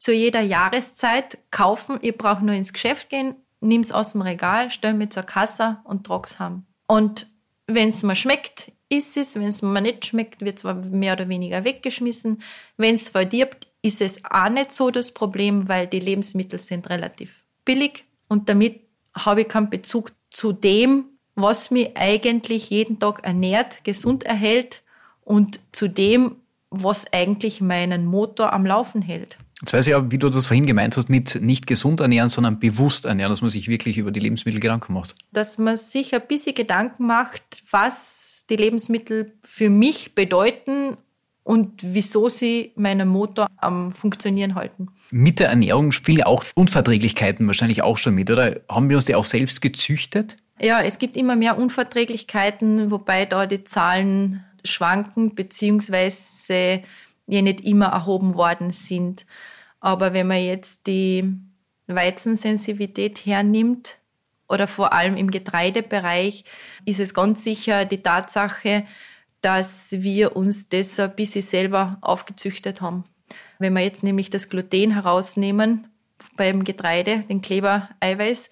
zu 0.00 0.12
jeder 0.12 0.40
Jahreszeit 0.40 1.38
kaufen. 1.52 1.98
Ich 2.02 2.18
brauche 2.18 2.44
nur 2.44 2.56
ins 2.56 2.72
Geschäft 2.72 3.08
gehen, 3.10 3.36
nimm's 3.60 3.92
aus 3.92 4.12
dem 4.12 4.22
Regal, 4.22 4.72
stell 4.72 4.94
mir 4.94 5.10
zur 5.10 5.22
Kasse 5.22 5.78
und 5.84 6.04
trag's 6.04 6.40
haben. 6.40 6.66
Und 6.88 7.28
wenn 7.68 7.90
es 7.90 8.02
mir 8.02 8.16
schmeckt, 8.16 8.72
ist 8.88 9.16
es. 9.16 9.36
Wenn 9.36 9.44
es 9.44 9.62
mir 9.62 9.80
nicht 9.80 10.06
schmeckt, 10.06 10.40
wird 10.40 10.64
es 10.64 10.90
mehr 10.90 11.12
oder 11.12 11.28
weniger 11.28 11.62
weggeschmissen. 11.62 12.42
Wenn 12.76 12.96
es 12.96 13.08
verdirbt, 13.08 13.68
ist 13.82 14.00
es 14.00 14.24
auch 14.24 14.48
nicht 14.48 14.72
so 14.72 14.90
das 14.90 15.12
Problem, 15.12 15.68
weil 15.68 15.86
die 15.86 16.00
Lebensmittel 16.00 16.58
sind 16.58 16.90
relativ 16.90 17.44
billig 17.64 18.04
und 18.28 18.48
damit 18.48 18.80
habe 19.14 19.42
ich 19.42 19.48
keinen 19.48 19.70
Bezug 19.70 20.12
zu 20.30 20.52
dem, 20.52 21.04
was 21.34 21.70
mich 21.70 21.96
eigentlich 21.96 22.70
jeden 22.70 22.98
Tag 22.98 23.24
ernährt, 23.24 23.84
gesund 23.84 24.24
erhält 24.24 24.82
und 25.24 25.60
zu 25.72 25.88
dem, 25.88 26.36
was 26.70 27.12
eigentlich 27.12 27.60
meinen 27.60 28.06
Motor 28.06 28.52
am 28.52 28.66
Laufen 28.66 29.02
hält. 29.02 29.38
Jetzt 29.60 29.72
weiß 29.74 29.86
ich 29.88 29.94
auch, 29.94 30.04
wie 30.08 30.18
du 30.18 30.28
das 30.30 30.46
vorhin 30.46 30.64
gemeint 30.64 30.96
hast, 30.96 31.10
mit 31.10 31.38
nicht 31.42 31.66
gesund 31.66 32.00
ernähren, 32.00 32.30
sondern 32.30 32.58
bewusst 32.58 33.04
ernähren, 33.04 33.30
dass 33.30 33.42
man 33.42 33.50
sich 33.50 33.68
wirklich 33.68 33.98
über 33.98 34.10
die 34.10 34.20
Lebensmittel 34.20 34.60
Gedanken 34.60 34.94
macht. 34.94 35.14
Dass 35.32 35.58
man 35.58 35.76
sich 35.76 36.14
ein 36.14 36.22
bisschen 36.26 36.54
Gedanken 36.54 37.06
macht, 37.06 37.62
was 37.70 38.46
die 38.48 38.56
Lebensmittel 38.56 39.32
für 39.44 39.68
mich 39.68 40.14
bedeuten 40.14 40.96
und 41.42 41.82
wieso 41.82 42.28
sie 42.28 42.72
meinen 42.76 43.08
Motor 43.08 43.48
am 43.56 43.92
Funktionieren 43.92 44.54
halten. 44.54 44.88
Mit 45.10 45.40
der 45.40 45.48
Ernährung 45.48 45.92
spielen 45.92 46.22
auch 46.22 46.44
Unverträglichkeiten 46.54 47.46
wahrscheinlich 47.46 47.82
auch 47.82 47.98
schon 47.98 48.14
mit, 48.14 48.30
oder? 48.30 48.60
Haben 48.68 48.88
wir 48.88 48.96
uns 48.96 49.06
die 49.06 49.14
auch 49.14 49.24
selbst 49.24 49.60
gezüchtet? 49.60 50.36
Ja, 50.60 50.80
es 50.82 50.98
gibt 50.98 51.16
immer 51.16 51.36
mehr 51.36 51.58
Unverträglichkeiten, 51.58 52.90
wobei 52.90 53.24
da 53.24 53.46
die 53.46 53.64
Zahlen 53.64 54.44
schwanken, 54.64 55.34
beziehungsweise 55.34 56.82
ja 57.30 57.42
nicht 57.42 57.60
immer 57.62 57.86
erhoben 57.86 58.34
worden 58.34 58.72
sind. 58.72 59.26
Aber 59.80 60.12
wenn 60.12 60.26
man 60.26 60.42
jetzt 60.42 60.86
die 60.86 61.32
Weizensensitivität 61.86 63.24
hernimmt, 63.24 64.00
oder 64.50 64.66
vor 64.66 64.92
allem 64.92 65.16
im 65.16 65.30
Getreidebereich, 65.30 66.44
ist 66.84 67.00
es 67.00 67.14
ganz 67.14 67.44
sicher 67.44 67.84
die 67.84 68.02
Tatsache, 68.02 68.84
dass 69.40 69.92
wir 69.92 70.36
uns 70.36 70.68
das 70.68 70.98
ein 70.98 71.14
bisschen 71.14 71.42
selber 71.42 71.98
aufgezüchtet 72.02 72.80
haben. 72.80 73.04
Wenn 73.58 73.72
wir 73.74 73.82
jetzt 73.82 74.02
nämlich 74.02 74.28
das 74.28 74.48
Gluten 74.48 74.92
herausnehmen 74.92 75.86
beim 76.36 76.64
Getreide, 76.64 77.20
den 77.28 77.40
Klebereiweiß, 77.40 78.50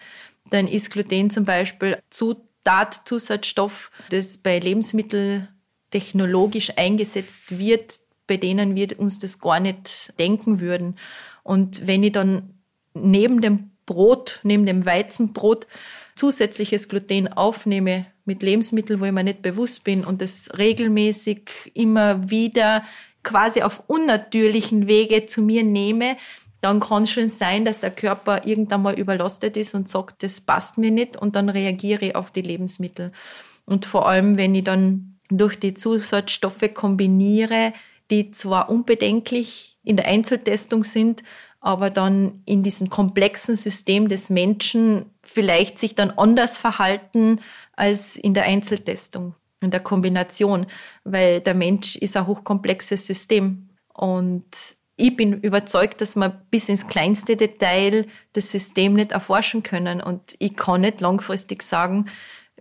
dann 0.50 0.68
ist 0.68 0.90
Gluten 0.90 1.30
zum 1.30 1.44
Beispiel 1.44 2.00
Zutat, 2.10 3.02
Zusatzstoff, 3.06 3.90
das 4.10 4.38
bei 4.38 4.58
Lebensmitteln 4.60 5.48
technologisch 5.90 6.72
eingesetzt 6.76 7.58
wird, 7.58 7.98
bei 8.28 8.36
denen 8.36 8.76
wir 8.76 8.88
uns 9.00 9.18
das 9.18 9.40
gar 9.40 9.58
nicht 9.58 10.12
denken 10.20 10.60
würden. 10.60 10.96
Und 11.42 11.86
wenn 11.86 12.04
ich 12.04 12.12
dann 12.12 12.54
neben 12.94 13.40
dem 13.40 13.70
Brot, 13.86 14.38
neben 14.44 14.66
dem 14.66 14.86
Weizenbrot 14.86 15.66
zusätzliches 16.14 16.88
Gluten 16.88 17.28
aufnehme 17.28 18.06
mit 18.24 18.42
Lebensmitteln, 18.42 19.00
wo 19.00 19.06
ich 19.06 19.12
mir 19.12 19.24
nicht 19.24 19.42
bewusst 19.42 19.82
bin 19.82 20.04
und 20.04 20.20
das 20.20 20.50
regelmäßig 20.56 21.72
immer 21.74 22.30
wieder 22.30 22.84
quasi 23.22 23.62
auf 23.62 23.82
unnatürlichen 23.88 24.86
Wege 24.86 25.26
zu 25.26 25.42
mir 25.42 25.64
nehme, 25.64 26.16
dann 26.60 26.80
kann 26.80 27.04
es 27.04 27.10
schon 27.10 27.28
sein, 27.28 27.64
dass 27.64 27.80
der 27.80 27.90
Körper 27.90 28.46
irgendwann 28.46 28.82
mal 28.82 28.98
überlastet 28.98 29.56
ist 29.56 29.74
und 29.74 29.88
sagt, 29.88 30.22
das 30.22 30.40
passt 30.40 30.76
mir 30.76 30.90
nicht 30.90 31.16
und 31.16 31.36
dann 31.36 31.48
reagiere 31.48 32.06
ich 32.06 32.16
auf 32.16 32.30
die 32.30 32.42
Lebensmittel. 32.42 33.12
Und 33.64 33.86
vor 33.86 34.08
allem, 34.08 34.36
wenn 34.36 34.54
ich 34.54 34.64
dann 34.64 35.18
durch 35.30 35.60
die 35.60 35.74
Zusatzstoffe 35.74 36.74
kombiniere, 36.74 37.72
die 38.10 38.30
zwar 38.30 38.70
unbedenklich 38.70 39.78
in 39.82 39.96
der 39.96 40.06
Einzeltestung 40.06 40.84
sind, 40.84 41.22
aber 41.60 41.90
dann 41.90 42.42
in 42.44 42.62
diesem 42.62 42.88
komplexen 42.88 43.56
System 43.56 44.08
des 44.08 44.30
Menschen 44.30 45.06
vielleicht 45.22 45.78
sich 45.78 45.94
dann 45.94 46.10
anders 46.10 46.58
verhalten 46.58 47.40
als 47.74 48.16
in 48.16 48.34
der 48.34 48.44
Einzeltestung, 48.44 49.34
in 49.60 49.70
der 49.70 49.80
Kombination, 49.80 50.66
weil 51.04 51.40
der 51.40 51.54
Mensch 51.54 51.96
ist 51.96 52.16
ein 52.16 52.26
hochkomplexes 52.26 53.06
System. 53.06 53.68
Und 53.92 54.76
ich 54.96 55.16
bin 55.16 55.40
überzeugt, 55.40 56.00
dass 56.00 56.16
wir 56.16 56.28
bis 56.50 56.68
ins 56.68 56.86
kleinste 56.86 57.36
Detail 57.36 58.06
das 58.32 58.50
System 58.50 58.94
nicht 58.94 59.12
erforschen 59.12 59.62
können. 59.62 60.00
Und 60.00 60.34
ich 60.38 60.56
kann 60.56 60.82
nicht 60.82 61.00
langfristig 61.00 61.62
sagen, 61.62 62.06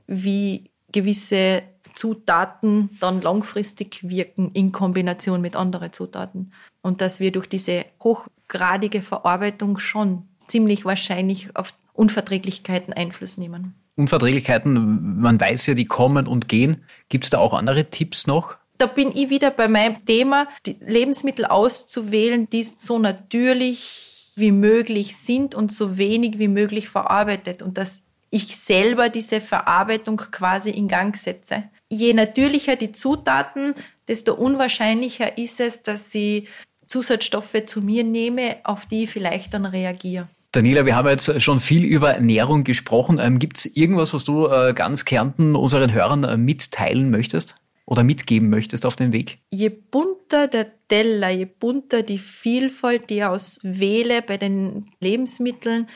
wie 0.07 0.71
gewisse 0.91 1.63
Zutaten 1.97 2.91
dann 2.99 3.21
langfristig 3.21 4.07
wirken 4.07 4.51
in 4.53 4.71
Kombination 4.71 5.41
mit 5.41 5.55
anderen 5.55 5.91
Zutaten. 5.91 6.53
Und 6.81 7.01
dass 7.01 7.19
wir 7.19 7.31
durch 7.31 7.47
diese 7.47 7.85
hochgradige 8.03 9.01
Verarbeitung 9.01 9.79
schon 9.79 10.27
ziemlich 10.47 10.85
wahrscheinlich 10.85 11.55
auf 11.55 11.73
Unverträglichkeiten 11.93 12.93
Einfluss 12.93 13.37
nehmen. 13.37 13.73
Unverträglichkeiten, 13.95 15.19
man 15.19 15.41
weiß 15.41 15.65
ja, 15.65 15.73
die 15.73 15.85
kommen 15.85 16.27
und 16.27 16.47
gehen. 16.47 16.83
Gibt 17.09 17.23
es 17.23 17.31
da 17.31 17.39
auch 17.39 17.53
andere 17.53 17.89
Tipps 17.89 18.27
noch? 18.27 18.55
Da 18.77 18.85
bin 18.85 19.11
ich 19.15 19.31
wieder 19.31 19.49
bei 19.49 19.67
meinem 19.67 20.05
Thema, 20.05 20.47
die 20.67 20.77
Lebensmittel 20.79 21.45
auszuwählen, 21.45 22.47
die 22.47 22.63
so 22.63 22.99
natürlich 22.99 24.31
wie 24.35 24.51
möglich 24.51 25.17
sind 25.17 25.55
und 25.55 25.71
so 25.71 25.97
wenig 25.97 26.37
wie 26.37 26.47
möglich 26.47 26.89
verarbeitet. 26.89 27.63
Und 27.63 27.79
dass 27.79 28.03
ich 28.29 28.55
selber 28.57 29.09
diese 29.09 29.41
Verarbeitung 29.41 30.17
quasi 30.17 30.69
in 30.69 30.87
Gang 30.87 31.15
setze. 31.15 31.63
Je 31.89 32.13
natürlicher 32.13 32.75
die 32.75 32.91
Zutaten, 32.91 33.73
desto 34.07 34.33
unwahrscheinlicher 34.33 35.37
ist 35.37 35.59
es, 35.59 35.83
dass 35.83 36.11
sie 36.11 36.47
Zusatzstoffe 36.87 37.65
zu 37.65 37.81
mir 37.81 38.03
nehme, 38.03 38.57
auf 38.63 38.85
die 38.85 39.03
ich 39.03 39.09
vielleicht 39.09 39.53
dann 39.53 39.65
reagiere. 39.65 40.27
Daniela, 40.51 40.85
wir 40.85 40.95
haben 40.95 41.07
jetzt 41.09 41.41
schon 41.41 41.59
viel 41.59 41.83
über 41.83 42.13
Ernährung 42.13 42.63
gesprochen. 42.63 43.19
Ähm, 43.19 43.37
Gibt 43.37 43.57
es 43.57 43.65
irgendwas, 43.65 44.13
was 44.13 44.23
du 44.23 44.47
äh, 44.47 44.73
ganz 44.73 45.05
Kärnten 45.05 45.55
unseren 45.55 45.93
Hörern 45.93 46.23
äh, 46.23 46.37
mitteilen 46.37 47.09
möchtest 47.09 47.57
oder 47.85 48.03
mitgeben 48.03 48.49
möchtest 48.49 48.85
auf 48.85 48.95
den 48.95 49.11
Weg? 49.11 49.39
Je 49.51 49.69
bunter 49.69 50.47
der 50.47 50.67
Teller, 50.87 51.29
je 51.29 51.45
bunter 51.45 52.01
die 52.01 52.17
Vielfalt, 52.17 53.09
die 53.09 53.17
ich 53.17 53.25
auswähle 53.25 54.21
bei 54.21 54.37
den 54.37 54.89
Lebensmitteln, 54.99 55.87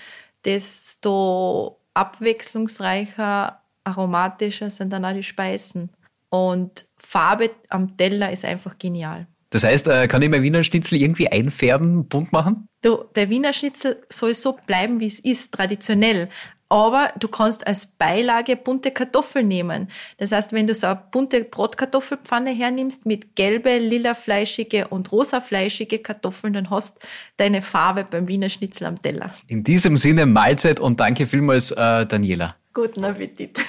desto 0.44 1.80
abwechslungsreicher, 1.94 3.61
aromatischer 3.84 4.70
sind 4.70 4.94
dann 4.94 5.06
auch 5.06 5.14
die 5.14 5.24
Speisen. 5.24 5.90
Und 6.30 6.86
Farbe 6.98 7.52
am 7.70 7.98
Teller 7.98 8.32
ist 8.32 8.46
einfach 8.46 8.78
genial. 8.78 9.28
Das 9.52 9.66
heißt, 9.66 9.90
äh, 9.90 10.08
kann 10.08 10.22
ich 10.22 10.30
mein 10.30 10.44
Wiener 10.44 10.64
Schnitzel 10.64 11.00
irgendwie 11.00 11.28
einfärben, 11.28 12.08
bunt 12.08 12.32
machen? 12.32 12.68
Du, 12.82 13.04
der 13.16 13.30
Wiener 13.30 13.52
Schnitzel 13.52 14.02
soll 14.10 14.34
so 14.34 14.58
bleiben, 14.66 15.02
wie 15.02 15.08
es 15.08 15.20
ist, 15.20 15.54
traditionell. 15.54 16.30
Aber 16.70 17.12
du 17.20 17.28
kannst 17.28 17.68
als 17.68 17.86
Beilage 17.86 18.56
bunte 18.56 18.92
Kartoffeln 18.92 19.50
nehmen. 19.50 19.90
Das 20.20 20.32
heißt, 20.32 20.54
wenn 20.54 20.68
du 20.68 20.74
so 20.74 20.88
eine 20.88 21.02
bunte 21.12 21.44
Brotkartoffelpfanne 21.44 22.52
hernimmst 22.52 23.06
mit 23.06 23.36
gelbe, 23.36 23.78
lila 23.78 24.14
fleischige 24.14 24.88
und 24.88 25.12
rosa 25.12 25.42
fleischige 25.42 26.00
Kartoffeln, 26.00 26.54
dann 26.54 26.70
hast 26.70 27.00
deine 27.36 27.62
Farbe 27.62 28.06
beim 28.10 28.30
Wiener 28.30 28.48
Schnitzel 28.48 28.86
am 28.86 29.02
Teller. 29.02 29.32
In 29.48 29.66
diesem 29.66 29.98
Sinne 29.98 30.26
Mahlzeit 30.26 30.80
und 30.80 31.02
danke 31.02 31.26
vielmals, 31.26 31.72
äh, 31.72 32.06
Daniela. 32.06 32.56
Guten 32.74 33.04
Appetit. 33.04 33.60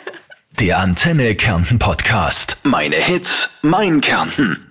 Der 0.60 0.78
Antenne 0.78 1.34
Kärnten 1.34 1.78
Podcast. 1.78 2.56
Meine 2.62 2.96
Hits, 2.96 3.50
mein 3.60 4.00
Kärnten. 4.00 4.65